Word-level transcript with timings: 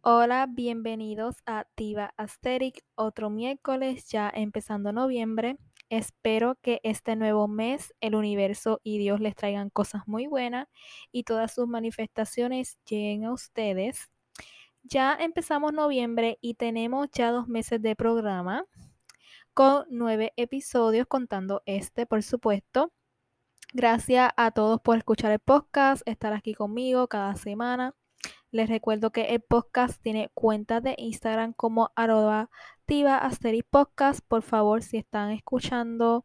Hola, 0.00 0.46
bienvenidos 0.48 1.36
a 1.44 1.66
Tiva 1.74 2.14
Asterix, 2.16 2.80
otro 2.94 3.28
miércoles 3.28 4.08
ya 4.08 4.30
empezando 4.34 4.90
noviembre. 4.92 5.58
Espero 5.90 6.56
que 6.62 6.80
este 6.82 7.14
nuevo 7.14 7.46
mes 7.46 7.92
el 8.00 8.14
universo 8.14 8.80
y 8.82 8.96
Dios 8.98 9.20
les 9.20 9.34
traigan 9.34 9.68
cosas 9.68 10.02
muy 10.06 10.26
buenas 10.26 10.66
y 11.12 11.24
todas 11.24 11.52
sus 11.52 11.68
manifestaciones 11.68 12.78
lleguen 12.88 13.24
a 13.26 13.32
ustedes. 13.32 14.10
Ya 14.82 15.14
empezamos 15.14 15.74
noviembre 15.74 16.38
y 16.40 16.54
tenemos 16.54 17.08
ya 17.10 17.30
dos 17.32 17.48
meses 17.48 17.82
de 17.82 17.94
programa 17.94 18.64
con 19.58 19.86
nueve 19.90 20.32
episodios 20.36 21.08
contando 21.08 21.64
este, 21.66 22.06
por 22.06 22.22
supuesto. 22.22 22.92
Gracias 23.72 24.30
a 24.36 24.52
todos 24.52 24.80
por 24.80 24.96
escuchar 24.96 25.32
el 25.32 25.40
podcast, 25.40 26.02
estar 26.06 26.32
aquí 26.32 26.54
conmigo 26.54 27.08
cada 27.08 27.34
semana. 27.34 27.96
Les 28.52 28.68
recuerdo 28.68 29.10
que 29.10 29.34
el 29.34 29.40
podcast 29.40 30.00
tiene 30.00 30.30
cuenta 30.32 30.80
de 30.80 30.94
Instagram 30.96 31.54
como 31.54 31.90
arroba 31.96 32.50
podcast. 33.68 34.20
Por 34.28 34.42
favor, 34.42 34.84
si 34.84 34.96
están 34.96 35.32
escuchando 35.32 36.24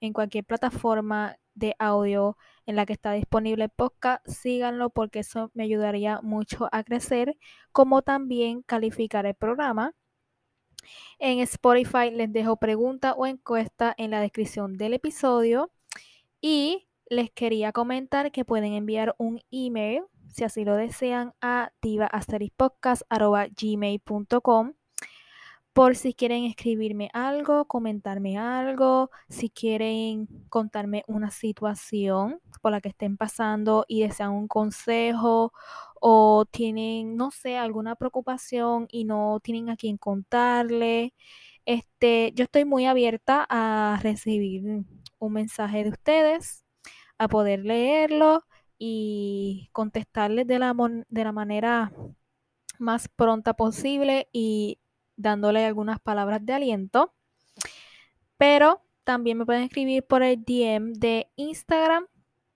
en 0.00 0.12
cualquier 0.12 0.44
plataforma 0.44 1.36
de 1.54 1.76
audio 1.78 2.36
en 2.66 2.74
la 2.74 2.84
que 2.84 2.94
está 2.94 3.12
disponible 3.12 3.62
el 3.62 3.70
podcast, 3.70 4.26
síganlo 4.26 4.90
porque 4.90 5.20
eso 5.20 5.52
me 5.54 5.62
ayudaría 5.62 6.20
mucho 6.20 6.68
a 6.72 6.82
crecer, 6.82 7.36
como 7.70 8.02
también 8.02 8.62
calificar 8.62 9.24
el 9.24 9.36
programa. 9.36 9.94
En 11.18 11.38
Spotify 11.40 12.10
les 12.10 12.32
dejo 12.32 12.56
pregunta 12.56 13.14
o 13.14 13.26
encuesta 13.26 13.94
en 13.96 14.10
la 14.10 14.20
descripción 14.20 14.76
del 14.76 14.94
episodio. 14.94 15.70
Y 16.40 16.88
les 17.08 17.30
quería 17.30 17.72
comentar 17.72 18.32
que 18.32 18.44
pueden 18.44 18.72
enviar 18.72 19.14
un 19.18 19.40
email 19.50 20.02
si 20.32 20.44
así 20.44 20.64
lo 20.64 20.76
desean, 20.76 21.34
a 21.40 21.72
divaasteripodcast.gmail.com 21.82 24.72
por 25.72 25.96
si 25.96 26.12
quieren 26.14 26.44
escribirme 26.44 27.10
algo, 27.14 27.66
comentarme 27.66 28.38
algo, 28.38 29.10
si 29.28 29.48
quieren 29.50 30.28
contarme 30.50 31.04
una 31.06 31.30
situación 31.30 32.40
por 32.60 32.72
la 32.72 32.80
que 32.80 32.90
estén 32.90 33.16
pasando 33.16 33.84
y 33.88 34.02
desean 34.02 34.32
un 34.32 34.48
consejo 34.48 35.52
o 36.00 36.44
tienen, 36.50 37.16
no 37.16 37.30
sé, 37.30 37.56
alguna 37.56 37.96
preocupación 37.96 38.86
y 38.90 39.04
no 39.04 39.40
tienen 39.42 39.70
a 39.70 39.76
quién 39.76 39.96
contarle. 39.96 41.14
Este, 41.66 42.32
yo 42.34 42.44
estoy 42.44 42.64
muy 42.64 42.86
abierta 42.86 43.46
a 43.48 43.98
recibir 44.02 44.84
un 45.18 45.32
mensaje 45.32 45.84
de 45.84 45.90
ustedes, 45.90 46.64
a 47.18 47.28
poder 47.28 47.64
leerlo 47.64 48.44
y 48.78 49.70
contestarles 49.72 50.46
de 50.46 50.58
la, 50.58 50.74
de 51.08 51.24
la 51.24 51.32
manera 51.32 51.92
más 52.78 53.08
pronta 53.08 53.54
posible 53.54 54.28
y 54.32 54.78
dándole 55.16 55.64
algunas 55.64 56.00
palabras 56.00 56.44
de 56.44 56.52
aliento. 56.52 57.14
Pero 58.36 58.82
también 59.04 59.38
me 59.38 59.46
pueden 59.46 59.64
escribir 59.64 60.06
por 60.06 60.22
el 60.22 60.44
DM 60.44 60.94
de 60.94 61.30
Instagram, 61.36 62.06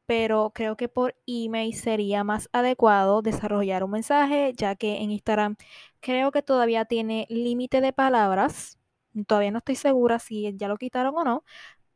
pero 0.07 0.53
creo 0.55 0.77
que 0.77 0.89
por 0.89 1.17
email 1.27 1.75
sería 1.75 2.25
más 2.25 2.49
adecuado 2.53 3.23
desarrollar 3.23 3.85
un 3.85 3.93
mensaje, 3.93 4.53
ya 4.57 4.77
que 4.77 5.03
en 5.03 5.11
Instagram 5.11 5.57
creo 6.01 6.31
que 6.31 6.43
todavía 6.43 6.85
tiene 6.85 7.27
límite 7.31 7.81
de 7.81 7.93
palabras. 7.93 8.79
Todavía 9.27 9.51
no 9.51 9.59
estoy 9.59 9.77
segura 9.77 10.19
si 10.19 10.55
ya 10.57 10.69
lo 10.69 10.77
quitaron 10.77 11.15
o 11.17 11.25
no, 11.25 11.45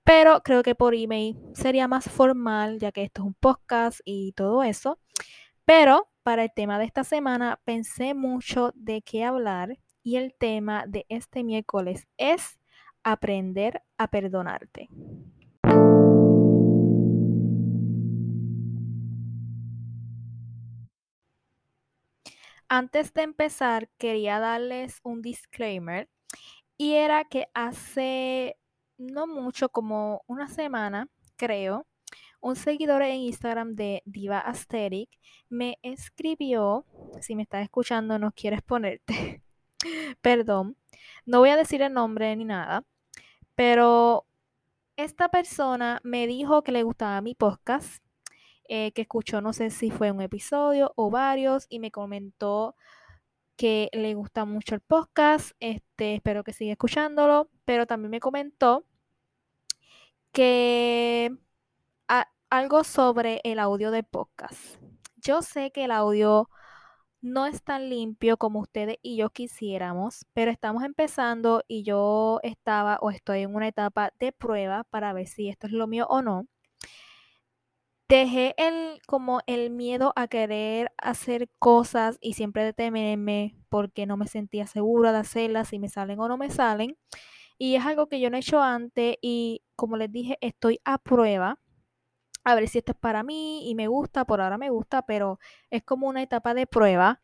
pero 0.05 0.43
creo 0.43 0.63
que 0.63 0.75
por 0.75 0.95
email 0.95 1.37
sería 1.55 1.89
más 1.89 2.09
formal, 2.09 2.79
ya 2.81 2.93
que 2.93 3.05
esto 3.05 3.23
es 3.23 3.27
un 3.29 3.35
podcast 3.35 4.01
y 4.05 4.33
todo 4.33 4.63
eso. 4.65 4.99
Pero 5.65 6.09
para 6.23 6.45
el 6.45 6.51
tema 6.55 6.79
de 6.79 6.87
esta 6.87 7.05
semana 7.05 7.61
pensé 7.65 8.15
mucho 8.15 8.73
de 8.75 9.03
qué 9.03 9.25
hablar 9.25 9.79
y 10.03 10.17
el 10.17 10.35
tema 10.35 10.85
de 10.87 11.07
este 11.09 11.45
miércoles 11.45 12.07
es 12.17 12.59
aprender 13.03 13.83
a 13.99 14.09
perdonarte. 14.09 14.89
Antes 22.69 23.13
de 23.15 23.23
empezar, 23.23 23.89
quería 23.99 24.39
darles 24.39 25.01
un 25.03 25.23
disclaimer 25.23 26.09
y 26.77 26.95
era 26.95 27.25
que 27.25 27.49
hace 27.53 28.57
no 28.97 29.27
mucho, 29.27 29.71
como 29.71 30.23
una 30.27 30.49
semana, 30.49 31.09
creo, 31.37 31.87
un 32.41 32.57
seguidor 32.57 33.03
en 33.03 33.17
Instagram 33.17 33.73
de 33.73 34.03
Diva 34.05 34.39
Asterix 34.39 35.11
me 35.49 35.79
escribió, 35.83 36.87
si 37.21 37.35
me 37.35 37.43
estás 37.43 37.65
escuchando 37.65 38.19
no 38.19 38.33
quieres 38.33 38.63
ponerte, 38.63 39.43
perdón, 40.21 40.77
no 41.27 41.39
voy 41.41 41.51
a 41.51 41.57
decir 41.57 41.83
el 41.83 41.93
nombre 41.93 42.35
ni 42.37 42.45
nada, 42.45 42.85
pero 43.55 44.27
esta 44.97 45.29
persona 45.29 46.01
me 46.05 46.27
dijo 46.27 46.63
que 46.63 46.73
le 46.73 46.83
gustaba 46.83 47.21
mi 47.21 47.35
podcast, 47.35 48.03
eh, 48.69 48.93
que 48.93 49.03
escuchó, 49.03 49.41
no 49.41 49.53
sé 49.53 49.71
si 49.71 49.91
fue 49.91 50.11
un 50.11 50.21
episodio 50.21 50.93
o 50.97 51.11
varios, 51.11 51.67
y 51.69 51.79
me 51.81 51.91
comentó 51.91 52.77
que 53.57 53.91
le 53.93 54.15
gusta 54.15 54.45
mucho 54.45 54.75
el 54.75 54.81
podcast, 54.81 55.53
este, 55.61 56.15
espero 56.15 56.45
que 56.45 56.53
siga 56.53 56.73
escuchándolo, 56.73 57.51
pero 57.65 57.87
también 57.87 58.11
me 58.11 58.21
comentó 58.21 58.85
que 60.33 61.33
algo 62.51 62.83
sobre 62.83 63.41
el 63.45 63.61
audio 63.61 63.93
de 63.93 64.03
podcast. 64.03 64.77
Yo 65.17 65.41
sé 65.41 65.71
que 65.71 65.85
el 65.85 65.93
audio 65.93 66.51
no 67.23 67.47
es 67.47 67.63
tan 67.63 67.91
limpio 67.91 68.37
como 68.37 68.61
ustedes 68.61 68.97
y 69.03 69.17
yo 69.17 69.31
quisiéramos, 69.31 70.27
pero 70.33 70.51
estamos 70.51 70.85
empezando 70.85 71.63
y 71.69 71.83
yo 71.83 72.41
estaba 72.43 72.99
o 73.01 73.11
estoy 73.11 73.41
en 73.41 73.55
una 73.55 73.69
etapa 73.69 74.13
de 74.19 74.33
prueba 74.33 74.85
para 74.85 75.13
ver 75.13 75.27
si 75.27 75.49
esto 75.49 75.67
es 75.67 75.73
lo 75.73 75.87
mío 75.87 76.07
o 76.09 76.23
no. 76.23 76.47
Dejé 78.09 78.55
el 78.57 79.01
como 79.07 79.41
el 79.47 79.71
miedo 79.71 80.13
a 80.17 80.27
querer 80.27 80.91
hacer 80.99 81.49
cosas 81.61 82.19
y 82.21 82.33
siempre 82.33 82.65
detenerme 82.65 83.55
porque 83.69 84.05
no 84.05 84.17
me 84.17 84.27
sentía 84.27 84.67
segura 84.67 85.13
de 85.13 85.19
hacerlas, 85.19 85.69
si 85.69 85.79
me 85.79 85.89
salen 85.89 86.19
o 86.19 86.27
no 86.27 86.37
me 86.37 86.51
salen. 86.51 86.97
Y 87.57 87.77
es 87.77 87.87
algo 87.87 88.09
que 88.09 88.21
yo 88.21 88.31
no 88.31 88.37
he 88.37 88.41
hecho 88.41 88.61
antes 88.63 89.17
y 89.23 89.63
como 89.77 89.97
les 89.97 90.11
dije, 90.11 90.39
estoy 90.41 90.81
a 90.85 90.99
prueba. 90.99 91.61
A 92.45 92.55
ver 92.55 92.69
si 92.69 92.79
esto 92.79 92.93
es 92.93 92.99
para 92.99 93.23
mí 93.23 93.69
y 93.71 93.75
me 93.75 93.87
gusta, 93.89 94.25
por 94.25 94.41
ahora 94.41 94.59
me 94.59 94.71
gusta, 94.71 95.03
pero 95.03 95.39
es 95.71 95.83
como 95.83 96.09
una 96.09 96.23
etapa 96.23 96.55
de 96.55 96.67
prueba. 96.67 97.21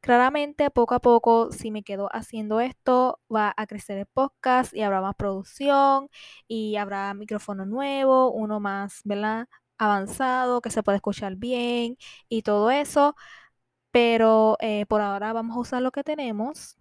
Claramente, 0.00 0.70
poco 0.70 0.94
a 0.94 1.00
poco, 1.00 1.52
si 1.52 1.70
me 1.70 1.82
quedo 1.84 2.08
haciendo 2.12 2.60
esto, 2.60 3.20
va 3.34 3.52
a 3.56 3.66
crecer 3.66 3.98
el 3.98 4.06
podcast 4.06 4.74
y 4.74 4.82
habrá 4.82 5.00
más 5.00 5.14
producción 5.16 6.08
y 6.48 6.76
habrá 6.76 7.14
micrófono 7.14 7.66
nuevo, 7.66 8.32
uno 8.32 8.60
más, 8.60 9.00
¿verdad? 9.04 9.48
Avanzado, 9.78 10.60
que 10.60 10.70
se 10.70 10.82
puede 10.82 10.96
escuchar 10.96 11.36
bien 11.36 11.96
y 12.28 12.42
todo 12.42 12.70
eso. 12.70 13.16
Pero 13.92 14.56
eh, 14.60 14.86
por 14.86 15.00
ahora 15.00 15.32
vamos 15.32 15.56
a 15.56 15.60
usar 15.60 15.82
lo 15.82 15.92
que 15.92 16.04
tenemos 16.04 16.76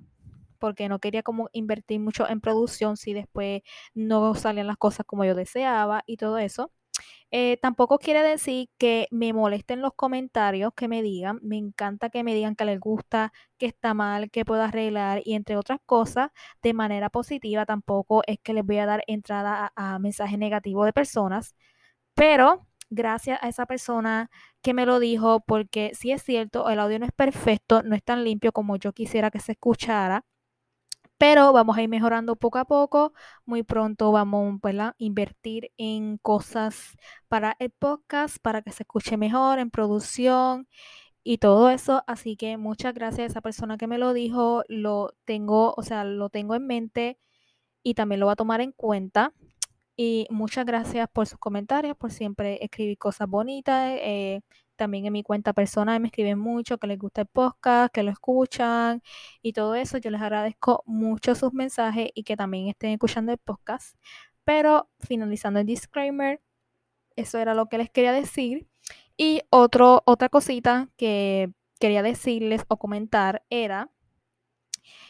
porque 0.59 0.89
no 0.89 0.99
quería 0.99 1.23
como 1.23 1.49
invertir 1.53 1.99
mucho 2.01 2.27
en 2.29 2.41
producción 2.41 2.97
si 2.97 3.13
después 3.13 3.61
no 3.95 4.35
salían 4.35 4.67
las 4.67 4.77
cosas 4.77 5.05
como 5.05 5.25
yo 5.25 5.35
deseaba 5.35 6.03
y 6.07 6.17
todo 6.17 6.37
eso. 6.37 6.71
Eh, 7.31 7.57
tampoco 7.61 7.99
quiere 7.99 8.21
decir 8.23 8.69
que 8.77 9.07
me 9.11 9.33
molesten 9.33 9.81
los 9.81 9.93
comentarios 9.95 10.73
que 10.75 10.87
me 10.87 11.01
digan. 11.01 11.39
Me 11.41 11.57
encanta 11.57 12.09
que 12.09 12.23
me 12.23 12.33
digan 12.35 12.55
que 12.55 12.65
les 12.65 12.79
gusta, 12.79 13.33
que 13.57 13.67
está 13.67 13.93
mal, 13.93 14.29
que 14.31 14.45
puedo 14.45 14.61
arreglar 14.63 15.21
y 15.25 15.33
entre 15.35 15.57
otras 15.57 15.79
cosas 15.85 16.31
de 16.61 16.73
manera 16.73 17.09
positiva. 17.09 17.65
Tampoco 17.65 18.23
es 18.27 18.39
que 18.41 18.53
les 18.53 18.65
voy 18.65 18.79
a 18.79 18.85
dar 18.85 19.03
entrada 19.07 19.71
a, 19.75 19.95
a 19.95 19.99
mensajes 19.99 20.37
negativos 20.39 20.85
de 20.85 20.93
personas. 20.93 21.55
Pero 22.15 22.67
gracias 22.89 23.39
a 23.41 23.49
esa 23.49 23.65
persona 23.65 24.29
que 24.61 24.73
me 24.73 24.85
lo 24.85 24.99
dijo, 24.99 25.41
porque 25.41 25.91
si 25.95 26.11
es 26.11 26.23
cierto, 26.23 26.69
el 26.69 26.79
audio 26.79 26.99
no 26.99 27.05
es 27.05 27.11
perfecto, 27.13 27.83
no 27.83 27.95
es 27.95 28.03
tan 28.03 28.23
limpio 28.23 28.51
como 28.51 28.77
yo 28.77 28.93
quisiera 28.93 29.31
que 29.31 29.39
se 29.39 29.53
escuchara 29.53 30.25
pero 31.19 31.53
vamos 31.53 31.77
a 31.77 31.83
ir 31.83 31.89
mejorando 31.89 32.37
poco 32.37 32.59
a 32.59 32.65
poco. 32.65 33.13
Muy 33.45 33.63
pronto 33.63 34.11
vamos 34.13 34.59
a 34.63 34.95
invertir 34.97 35.71
en 35.77 36.17
cosas 36.17 36.97
para 37.27 37.55
el 37.59 37.71
podcast, 37.71 38.37
para 38.41 38.61
que 38.63 38.71
se 38.71 38.83
escuche 38.83 39.17
mejor, 39.17 39.59
en 39.59 39.69
producción 39.71 40.67
y 41.23 41.39
todo 41.39 41.69
eso. 41.69 42.03
Así 42.07 42.37
que 42.37 42.57
muchas 42.57 42.93
gracias 42.95 43.21
a 43.21 43.25
esa 43.27 43.41
persona 43.41 43.77
que 43.77 43.87
me 43.87 43.97
lo 43.99 44.13
dijo. 44.13 44.63
Lo 44.69 45.13
tengo, 45.25 45.73
o 45.77 45.83
sea, 45.83 46.05
lo 46.05 46.29
tengo 46.29 46.55
en 46.55 46.67
mente 46.67 47.19
y 47.83 47.95
también 47.95 48.21
lo 48.21 48.27
voy 48.27 48.33
a 48.33 48.35
tomar 48.37 48.61
en 48.61 48.71
cuenta. 48.73 49.33
Y 49.97 50.27
muchas 50.31 50.65
gracias 50.65 51.09
por 51.11 51.27
sus 51.27 51.39
comentarios, 51.39 51.97
por 51.97 52.11
siempre 52.11 52.63
escribir 52.63 52.97
cosas 52.97 53.27
bonitas. 53.29 53.97
Eh, 54.01 54.41
también 54.79 55.05
en 55.05 55.13
mi 55.13 55.23
cuenta 55.23 55.53
personal 55.53 55.99
me 55.99 56.07
escriben 56.07 56.39
mucho 56.39 56.77
que 56.79 56.87
les 56.87 56.97
gusta 56.97 57.21
el 57.21 57.27
podcast, 57.27 57.93
que 57.93 58.01
lo 58.01 58.11
escuchan 58.11 59.03
y 59.43 59.53
todo 59.53 59.75
eso. 59.75 59.97
Yo 59.99 60.09
les 60.09 60.21
agradezco 60.21 60.83
mucho 60.87 61.35
sus 61.35 61.53
mensajes 61.53 62.09
y 62.15 62.23
que 62.23 62.37
también 62.37 62.69
estén 62.69 62.91
escuchando 62.91 63.31
el 63.33 63.37
podcast. 63.37 63.95
Pero 64.45 64.89
finalizando 64.99 65.59
el 65.59 65.65
disclaimer, 65.65 66.41
eso 67.15 67.37
era 67.39 67.53
lo 67.53 67.67
que 67.67 67.77
les 67.77 67.89
quería 67.89 68.13
decir. 68.13 68.67
Y 69.17 69.41
otro, 69.49 70.01
otra 70.05 70.29
cosita 70.29 70.89
que 70.97 71.51
quería 71.79 72.01
decirles 72.01 72.63
o 72.69 72.77
comentar 72.77 73.43
era 73.49 73.91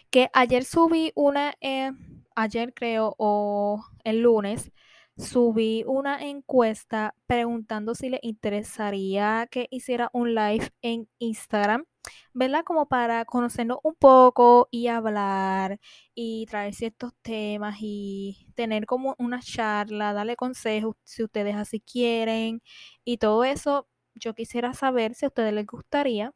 que 0.09 0.29
ayer 0.33 0.65
subí 0.65 1.11
una, 1.15 1.53
eh, 1.61 1.91
ayer 2.35 2.73
creo, 2.73 3.15
o 3.19 3.83
el 4.03 4.21
lunes, 4.21 4.71
subí 5.19 5.83
una 5.85 6.21
encuesta 6.23 7.13
preguntando 7.27 7.93
si 7.95 8.09
le 8.09 8.19
interesaría 8.23 9.47
que 9.51 9.67
hiciera 9.69 10.09
un 10.13 10.33
live 10.33 10.71
en 10.81 11.09
Instagram, 11.19 11.85
¿verdad? 12.33 12.63
Como 12.65 12.87
para 12.87 13.25
conocernos 13.25 13.79
un 13.83 13.95
poco 13.95 14.67
y 14.71 14.87
hablar 14.87 15.79
y 16.15 16.45
traer 16.47 16.73
ciertos 16.73 17.13
temas 17.21 17.77
y 17.81 18.47
tener 18.55 18.85
como 18.85 19.15
una 19.19 19.41
charla, 19.41 20.13
darle 20.13 20.35
consejos 20.35 20.95
si 21.03 21.23
ustedes 21.23 21.55
así 21.55 21.81
quieren 21.81 22.61
y 23.03 23.17
todo 23.17 23.43
eso. 23.43 23.87
Yo 24.15 24.33
quisiera 24.33 24.73
saber 24.73 25.15
si 25.15 25.25
a 25.25 25.29
ustedes 25.29 25.53
les 25.53 25.65
gustaría 25.65 26.33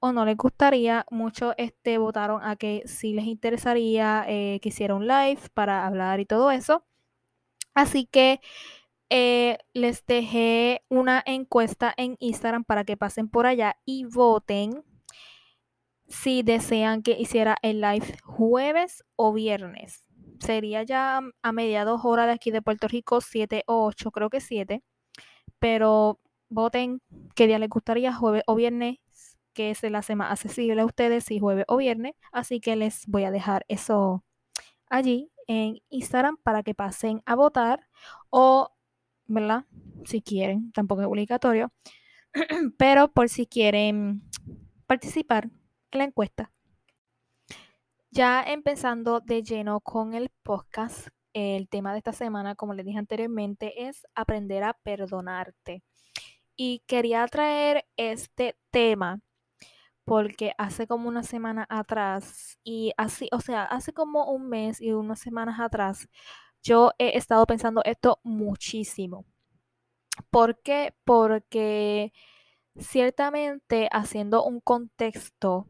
o 0.00 0.12
no 0.12 0.24
les 0.24 0.36
gustaría. 0.36 1.06
Muchos 1.10 1.54
este, 1.58 1.98
votaron 1.98 2.42
a 2.42 2.56
que 2.56 2.82
si 2.86 3.12
les 3.14 3.26
interesaría 3.26 4.24
eh, 4.28 4.60
que 4.62 4.68
hiciera 4.70 4.94
un 4.94 5.06
live 5.06 5.40
para 5.54 5.86
hablar 5.86 6.20
y 6.20 6.26
todo 6.26 6.50
eso. 6.50 6.84
Así 7.76 8.06
que 8.06 8.40
eh, 9.10 9.58
les 9.74 10.06
dejé 10.06 10.82
una 10.88 11.22
encuesta 11.26 11.92
en 11.98 12.16
Instagram 12.20 12.64
para 12.64 12.84
que 12.84 12.96
pasen 12.96 13.28
por 13.28 13.46
allá 13.46 13.76
y 13.84 14.06
voten 14.06 14.82
si 16.08 16.42
desean 16.42 17.02
que 17.02 17.12
hiciera 17.12 17.56
el 17.60 17.82
live 17.82 18.16
jueves 18.24 19.04
o 19.16 19.32
viernes. 19.34 20.06
Sería 20.40 20.84
ya 20.84 21.20
a 21.42 21.52
mediados 21.52 22.00
hora 22.04 22.26
de 22.26 22.32
aquí 22.32 22.50
de 22.50 22.62
Puerto 22.62 22.88
Rico, 22.88 23.20
7 23.20 23.64
o 23.66 23.84
8, 23.86 24.10
creo 24.10 24.30
que 24.30 24.40
7. 24.40 24.82
Pero 25.58 26.18
voten 26.48 27.02
qué 27.34 27.46
día 27.46 27.58
les 27.58 27.68
gustaría, 27.68 28.14
jueves 28.14 28.42
o 28.46 28.54
viernes 28.54 28.98
que 29.52 29.74
se 29.74 29.90
la 29.90 29.98
hace 29.98 30.16
más 30.16 30.32
accesible 30.32 30.80
a 30.80 30.86
ustedes 30.86 31.24
si 31.24 31.40
jueves 31.40 31.66
o 31.68 31.76
viernes. 31.76 32.14
Así 32.32 32.60
que 32.60 32.76
les 32.76 33.06
voy 33.06 33.24
a 33.24 33.30
dejar 33.30 33.66
eso 33.68 34.24
allí 34.88 35.30
en 35.46 35.80
Instagram 35.90 36.36
para 36.42 36.62
que 36.62 36.74
pasen 36.74 37.22
a 37.26 37.34
votar 37.34 37.88
o, 38.30 38.72
¿verdad? 39.26 39.64
Si 40.04 40.22
quieren, 40.22 40.72
tampoco 40.72 41.02
es 41.02 41.08
obligatorio, 41.08 41.72
pero 42.78 43.08
por 43.12 43.28
si 43.28 43.46
quieren 43.46 44.22
participar 44.86 45.50
en 45.90 45.98
la 45.98 46.04
encuesta. 46.04 46.52
Ya 48.10 48.42
empezando 48.42 49.20
de 49.20 49.42
lleno 49.42 49.80
con 49.80 50.14
el 50.14 50.30
podcast, 50.42 51.08
el 51.34 51.68
tema 51.68 51.92
de 51.92 51.98
esta 51.98 52.12
semana, 52.12 52.54
como 52.54 52.72
les 52.72 52.86
dije 52.86 52.98
anteriormente, 52.98 53.88
es 53.88 54.06
aprender 54.14 54.64
a 54.64 54.72
perdonarte. 54.72 55.82
Y 56.56 56.82
quería 56.86 57.26
traer 57.26 57.84
este 57.98 58.56
tema 58.70 59.20
porque 60.06 60.54
hace 60.56 60.86
como 60.86 61.08
una 61.08 61.24
semana 61.24 61.66
atrás 61.68 62.58
y 62.64 62.92
así, 62.96 63.28
o 63.32 63.40
sea, 63.40 63.64
hace 63.64 63.92
como 63.92 64.30
un 64.30 64.48
mes 64.48 64.80
y 64.80 64.92
unas 64.92 65.18
semanas 65.20 65.58
atrás, 65.60 66.08
yo 66.62 66.92
he 66.98 67.18
estado 67.18 67.44
pensando 67.46 67.82
esto 67.84 68.20
muchísimo. 68.22 69.26
¿Por 70.30 70.62
qué? 70.62 70.94
Porque 71.04 72.12
ciertamente 72.78 73.88
haciendo 73.92 74.44
un 74.44 74.60
contexto, 74.60 75.66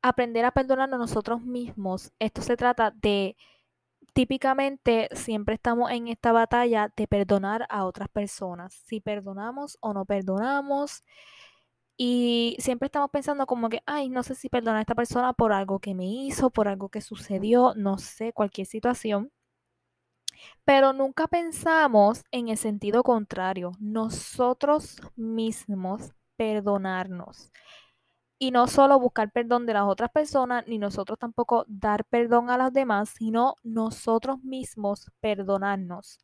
aprender 0.00 0.44
a 0.44 0.52
perdonarnos 0.52 1.00
nosotros 1.00 1.42
mismos, 1.42 2.12
esto 2.20 2.40
se 2.40 2.56
trata 2.56 2.92
de, 2.92 3.36
típicamente 4.14 5.08
siempre 5.12 5.56
estamos 5.56 5.90
en 5.90 6.06
esta 6.08 6.30
batalla 6.32 6.92
de 6.96 7.08
perdonar 7.08 7.66
a 7.68 7.84
otras 7.84 8.08
personas, 8.08 8.74
si 8.86 9.00
perdonamos 9.00 9.76
o 9.80 9.92
no 9.92 10.04
perdonamos. 10.04 11.02
Y 12.02 12.56
siempre 12.60 12.86
estamos 12.86 13.10
pensando 13.10 13.44
como 13.46 13.68
que, 13.68 13.82
ay, 13.84 14.08
no 14.08 14.22
sé 14.22 14.34
si 14.34 14.48
perdonar 14.48 14.78
a 14.78 14.80
esta 14.80 14.94
persona 14.94 15.34
por 15.34 15.52
algo 15.52 15.80
que 15.80 15.94
me 15.94 16.06
hizo, 16.06 16.48
por 16.48 16.66
algo 16.66 16.88
que 16.88 17.02
sucedió, 17.02 17.74
no 17.76 17.98
sé, 17.98 18.32
cualquier 18.32 18.66
situación. 18.66 19.30
Pero 20.64 20.94
nunca 20.94 21.28
pensamos 21.28 22.24
en 22.30 22.48
el 22.48 22.56
sentido 22.56 23.02
contrario, 23.02 23.72
nosotros 23.80 24.96
mismos 25.14 26.14
perdonarnos. 26.36 27.52
Y 28.38 28.50
no 28.50 28.66
solo 28.66 28.98
buscar 28.98 29.30
perdón 29.30 29.66
de 29.66 29.74
las 29.74 29.84
otras 29.84 30.10
personas, 30.10 30.66
ni 30.66 30.78
nosotros 30.78 31.18
tampoco 31.18 31.66
dar 31.68 32.06
perdón 32.06 32.48
a 32.48 32.56
las 32.56 32.72
demás, 32.72 33.10
sino 33.10 33.56
nosotros 33.62 34.42
mismos 34.42 35.10
perdonarnos. 35.20 36.18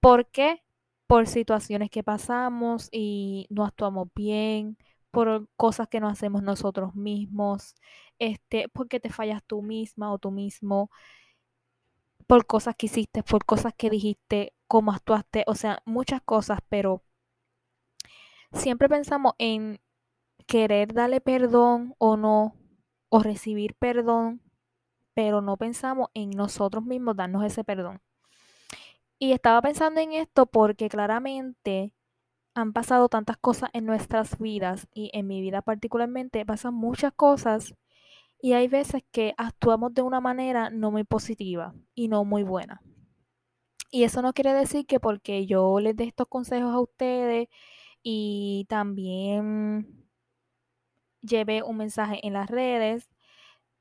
¿Por 0.00 0.30
qué? 0.30 0.62
Por 1.06 1.26
situaciones 1.26 1.90
que 1.90 2.02
pasamos 2.02 2.88
y 2.90 3.46
no 3.50 3.66
actuamos 3.66 4.08
bien, 4.14 4.78
por 5.10 5.48
cosas 5.56 5.88
que 5.88 6.00
no 6.00 6.08
hacemos 6.08 6.42
nosotros 6.42 6.94
mismos, 6.94 7.74
este, 8.18 8.68
porque 8.68 9.00
te 9.00 9.10
fallas 9.10 9.42
tú 9.46 9.62
misma 9.62 10.12
o 10.12 10.18
tú 10.18 10.30
mismo, 10.30 10.90
por 12.26 12.46
cosas 12.46 12.76
que 12.76 12.86
hiciste, 12.86 13.22
por 13.22 13.44
cosas 13.44 13.74
que 13.76 13.90
dijiste, 13.90 14.54
cómo 14.68 14.92
actuaste, 14.92 15.44
o 15.46 15.54
sea, 15.54 15.82
muchas 15.84 16.22
cosas, 16.22 16.60
pero 16.68 17.02
siempre 18.52 18.88
pensamos 18.88 19.34
en 19.38 19.80
querer 20.46 20.92
darle 20.94 21.20
perdón 21.20 21.94
o 21.98 22.16
no, 22.16 22.54
o 23.08 23.20
recibir 23.20 23.74
perdón, 23.74 24.42
pero 25.14 25.40
no 25.42 25.56
pensamos 25.56 26.08
en 26.14 26.30
nosotros 26.30 26.84
mismos 26.84 27.16
darnos 27.16 27.44
ese 27.44 27.64
perdón. 27.64 28.00
Y 29.18 29.32
estaba 29.32 29.60
pensando 29.60 30.00
en 30.00 30.12
esto 30.12 30.46
porque 30.46 30.88
claramente 30.88 31.92
han 32.54 32.72
pasado 32.72 33.08
tantas 33.08 33.36
cosas 33.36 33.70
en 33.72 33.86
nuestras 33.86 34.38
vidas 34.38 34.88
y 34.92 35.10
en 35.14 35.26
mi 35.26 35.40
vida 35.40 35.62
particularmente 35.62 36.44
pasan 36.44 36.74
muchas 36.74 37.12
cosas 37.12 37.74
y 38.40 38.54
hay 38.54 38.68
veces 38.68 39.02
que 39.12 39.34
actuamos 39.36 39.94
de 39.94 40.02
una 40.02 40.20
manera 40.20 40.70
no 40.70 40.90
muy 40.90 41.04
positiva 41.04 41.74
y 41.94 42.08
no 42.08 42.24
muy 42.24 42.42
buena. 42.42 42.80
Y 43.90 44.04
eso 44.04 44.22
no 44.22 44.32
quiere 44.32 44.52
decir 44.54 44.86
que 44.86 45.00
porque 45.00 45.46
yo 45.46 45.80
les 45.80 45.96
dé 45.96 46.04
estos 46.04 46.28
consejos 46.28 46.72
a 46.72 46.80
ustedes 46.80 47.48
y 48.02 48.66
también 48.68 50.08
lleve 51.22 51.62
un 51.62 51.76
mensaje 51.76 52.24
en 52.26 52.32
las 52.34 52.48
redes 52.48 53.10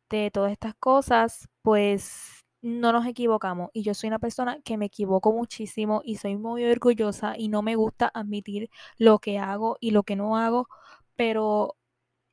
de 0.09 0.31
todas 0.31 0.51
estas 0.51 0.75
cosas, 0.75 1.47
pues 1.61 2.38
no 2.61 2.91
nos 2.93 3.05
equivocamos 3.07 3.69
y 3.73 3.83
yo 3.83 3.93
soy 3.93 4.09
una 4.09 4.19
persona 4.19 4.59
que 4.63 4.77
me 4.77 4.85
equivoco 4.87 5.31
muchísimo 5.33 6.01
y 6.03 6.17
soy 6.17 6.37
muy 6.37 6.65
orgullosa 6.65 7.35
y 7.37 7.47
no 7.49 7.61
me 7.61 7.75
gusta 7.75 8.11
admitir 8.13 8.69
lo 8.97 9.19
que 9.19 9.39
hago 9.39 9.77
y 9.79 9.91
lo 9.91 10.03
que 10.03 10.15
no 10.15 10.37
hago, 10.37 10.67
pero 11.15 11.77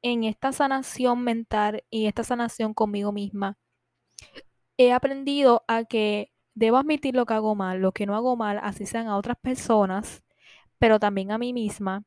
en 0.02 0.24
esta 0.24 0.52
sanación 0.52 1.22
mental 1.24 1.84
y 1.90 2.06
esta 2.06 2.24
sanación 2.24 2.74
conmigo 2.74 3.12
misma, 3.12 3.58
he 4.78 4.92
aprendido 4.92 5.64
a 5.68 5.84
que 5.84 6.32
debo 6.54 6.78
admitir 6.78 7.14
lo 7.14 7.26
que 7.26 7.34
hago 7.34 7.54
mal, 7.54 7.80
lo 7.80 7.92
que 7.92 8.06
no 8.06 8.16
hago 8.16 8.36
mal, 8.36 8.58
así 8.62 8.86
sean 8.86 9.08
a 9.08 9.16
otras 9.16 9.36
personas, 9.40 10.24
pero 10.78 10.98
también 11.00 11.32
a 11.32 11.38
mí 11.38 11.52
misma. 11.52 12.04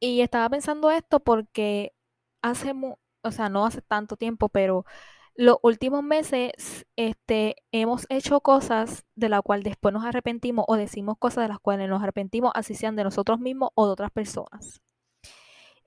Y 0.00 0.20
estaba 0.20 0.48
pensando 0.48 0.90
esto 0.90 1.20
porque 1.20 1.94
hace, 2.42 2.72
o 3.22 3.30
sea, 3.32 3.48
no 3.48 3.66
hace 3.66 3.82
tanto 3.82 4.16
tiempo, 4.16 4.48
pero 4.48 4.84
los 5.38 5.58
últimos 5.62 6.02
meses 6.02 6.84
este, 6.96 7.54
hemos 7.70 8.06
hecho 8.08 8.40
cosas 8.40 9.06
de 9.14 9.28
las 9.28 9.40
cuales 9.42 9.62
después 9.64 9.94
nos 9.94 10.04
arrepentimos 10.04 10.64
o 10.66 10.74
decimos 10.74 11.16
cosas 11.16 11.44
de 11.44 11.48
las 11.48 11.60
cuales 11.60 11.88
nos 11.88 12.02
arrepentimos, 12.02 12.50
así 12.56 12.74
sean 12.74 12.96
de 12.96 13.04
nosotros 13.04 13.38
mismos 13.38 13.70
o 13.76 13.86
de 13.86 13.92
otras 13.92 14.10
personas. 14.10 14.82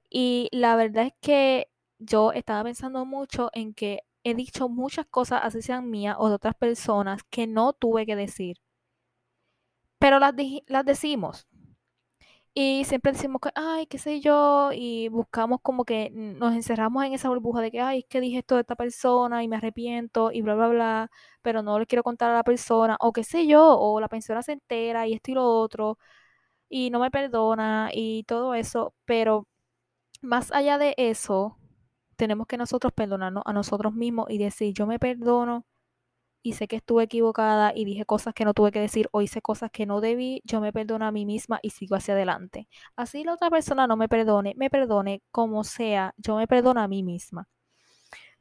Y 0.09 0.47
la 0.53 0.77
verdad 0.77 1.07
es 1.07 1.13
que 1.19 1.67
yo 1.99 2.31
estaba 2.31 2.63
pensando 2.63 3.05
mucho 3.05 3.49
en 3.51 3.73
que 3.73 3.99
he 4.23 4.35
dicho 4.35 4.69
muchas 4.69 5.05
cosas, 5.07 5.41
así 5.43 5.61
sean 5.61 5.89
mías 5.89 6.15
o 6.17 6.29
de 6.29 6.35
otras 6.35 6.55
personas, 6.55 7.21
que 7.29 7.45
no 7.45 7.73
tuve 7.73 8.05
que 8.05 8.15
decir. 8.15 8.55
Pero 9.99 10.19
las, 10.19 10.33
las 10.67 10.85
decimos. 10.85 11.45
Y 12.53 12.83
siempre 12.83 13.13
decimos 13.13 13.39
que, 13.41 13.49
ay, 13.55 13.85
qué 13.87 13.97
sé 13.97 14.19
yo, 14.19 14.71
y 14.73 15.07
buscamos 15.07 15.59
como 15.61 15.85
que 15.85 16.09
nos 16.11 16.53
encerramos 16.53 17.05
en 17.05 17.13
esa 17.13 17.29
burbuja 17.29 17.61
de 17.61 17.71
que, 17.71 17.79
ay, 17.79 17.99
es 17.99 18.05
que 18.09 18.19
dije 18.19 18.39
esto 18.39 18.55
de 18.55 18.61
esta 18.61 18.75
persona 18.75 19.41
y 19.41 19.47
me 19.47 19.55
arrepiento 19.55 20.31
y 20.33 20.41
bla, 20.41 20.55
bla, 20.55 20.67
bla, 20.67 21.11
pero 21.41 21.63
no 21.63 21.79
le 21.79 21.85
quiero 21.85 22.03
contar 22.03 22.29
a 22.31 22.33
la 22.35 22.43
persona, 22.43 22.97
o 22.99 23.13
qué 23.13 23.23
sé 23.23 23.47
yo, 23.47 23.79
o 23.79 24.01
la 24.01 24.09
persona 24.09 24.41
se 24.43 24.51
entera 24.53 25.07
y 25.07 25.13
esto 25.13 25.31
y 25.31 25.35
lo 25.35 25.45
otro, 25.45 25.97
y 26.69 26.89
no 26.91 26.99
me 26.99 27.11
perdona 27.11 27.89
y 27.93 28.23
todo 28.25 28.53
eso, 28.55 28.93
pero 29.05 29.47
más 30.21 30.51
allá 30.53 30.77
de 30.77 30.95
eso, 30.97 31.57
tenemos 32.17 32.47
que 32.47 32.57
nosotros 32.57 32.93
perdonarnos 32.93 33.43
a 33.45 33.53
nosotros 33.53 33.93
mismos 33.93 34.27
y 34.29 34.37
decir, 34.39 34.73
yo 34.73 34.87
me 34.87 34.99
perdono 34.99 35.65
y 36.43 36.53
sé 36.53 36.67
que 36.67 36.77
estuve 36.77 37.03
equivocada 37.03 37.71
y 37.75 37.85
dije 37.85 38.05
cosas 38.05 38.33
que 38.33 38.45
no 38.45 38.53
tuve 38.53 38.71
que 38.71 38.79
decir 38.79 39.09
o 39.11 39.21
hice 39.21 39.41
cosas 39.41 39.71
que 39.71 39.85
no 39.85 40.01
debí, 40.01 40.41
yo 40.45 40.61
me 40.61 40.73
perdono 40.73 41.05
a 41.05 41.11
mí 41.11 41.25
misma 41.25 41.59
y 41.61 41.71
sigo 41.71 41.95
hacia 41.95 42.13
adelante. 42.13 42.67
Así 42.95 43.23
la 43.23 43.33
otra 43.33 43.49
persona 43.49 43.87
no 43.87 43.97
me 43.97 44.09
perdone, 44.09 44.53
me 44.57 44.69
perdone 44.69 45.21
como 45.31 45.63
sea, 45.63 46.13
yo 46.17 46.35
me 46.37 46.47
perdono 46.47 46.81
a 46.81 46.87
mí 46.87 47.03
misma. 47.03 47.47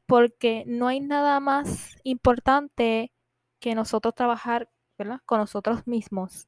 Porque 0.05 0.63
no 0.67 0.87
hay 0.87 0.99
nada 0.99 1.39
más 1.39 1.95
importante 2.03 3.11
que 3.59 3.75
nosotros 3.75 4.15
trabajar, 4.15 4.69
¿verdad? 4.97 5.19
Con 5.25 5.39
nosotros 5.39 5.87
mismos. 5.87 6.47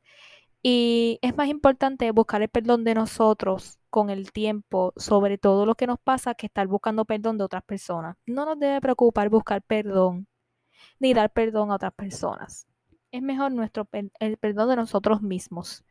Y 0.64 1.20
es 1.22 1.36
más 1.36 1.48
importante 1.50 2.12
buscar 2.12 2.42
el 2.42 2.50
perdón 2.50 2.84
de 2.84 2.96
nosotros 2.96 3.80
con 3.90 4.10
el 4.10 4.32
tiempo 4.32 4.94
sobre 4.98 5.38
todo 5.38 5.66
lo 5.66 5.76
que 5.76 5.88
nos 5.88 6.00
pasa 6.00 6.36
que 6.36 6.48
estar 6.48 6.68
buscando 6.68 7.06
perdón 7.06 7.38
de 7.38 7.44
otras 7.46 7.64
personas. 7.64 8.18
No 8.26 8.46
nos 8.46 8.60
debe 8.60 8.82
preocupar 8.82 9.30
buscar 9.30 9.62
perdón 9.62 10.28
ni 11.00 11.14
dar 11.14 11.32
perdón 11.32 11.72
a 11.72 11.76
otras 11.76 11.94
personas. 11.94 12.68
Es 13.12 13.22
mejor 13.22 13.52
nuestro 13.52 13.88
el 14.20 14.38
perdón 14.38 14.70
de 14.70 14.76
nosotros 14.76 15.22
mismos. 15.22 15.84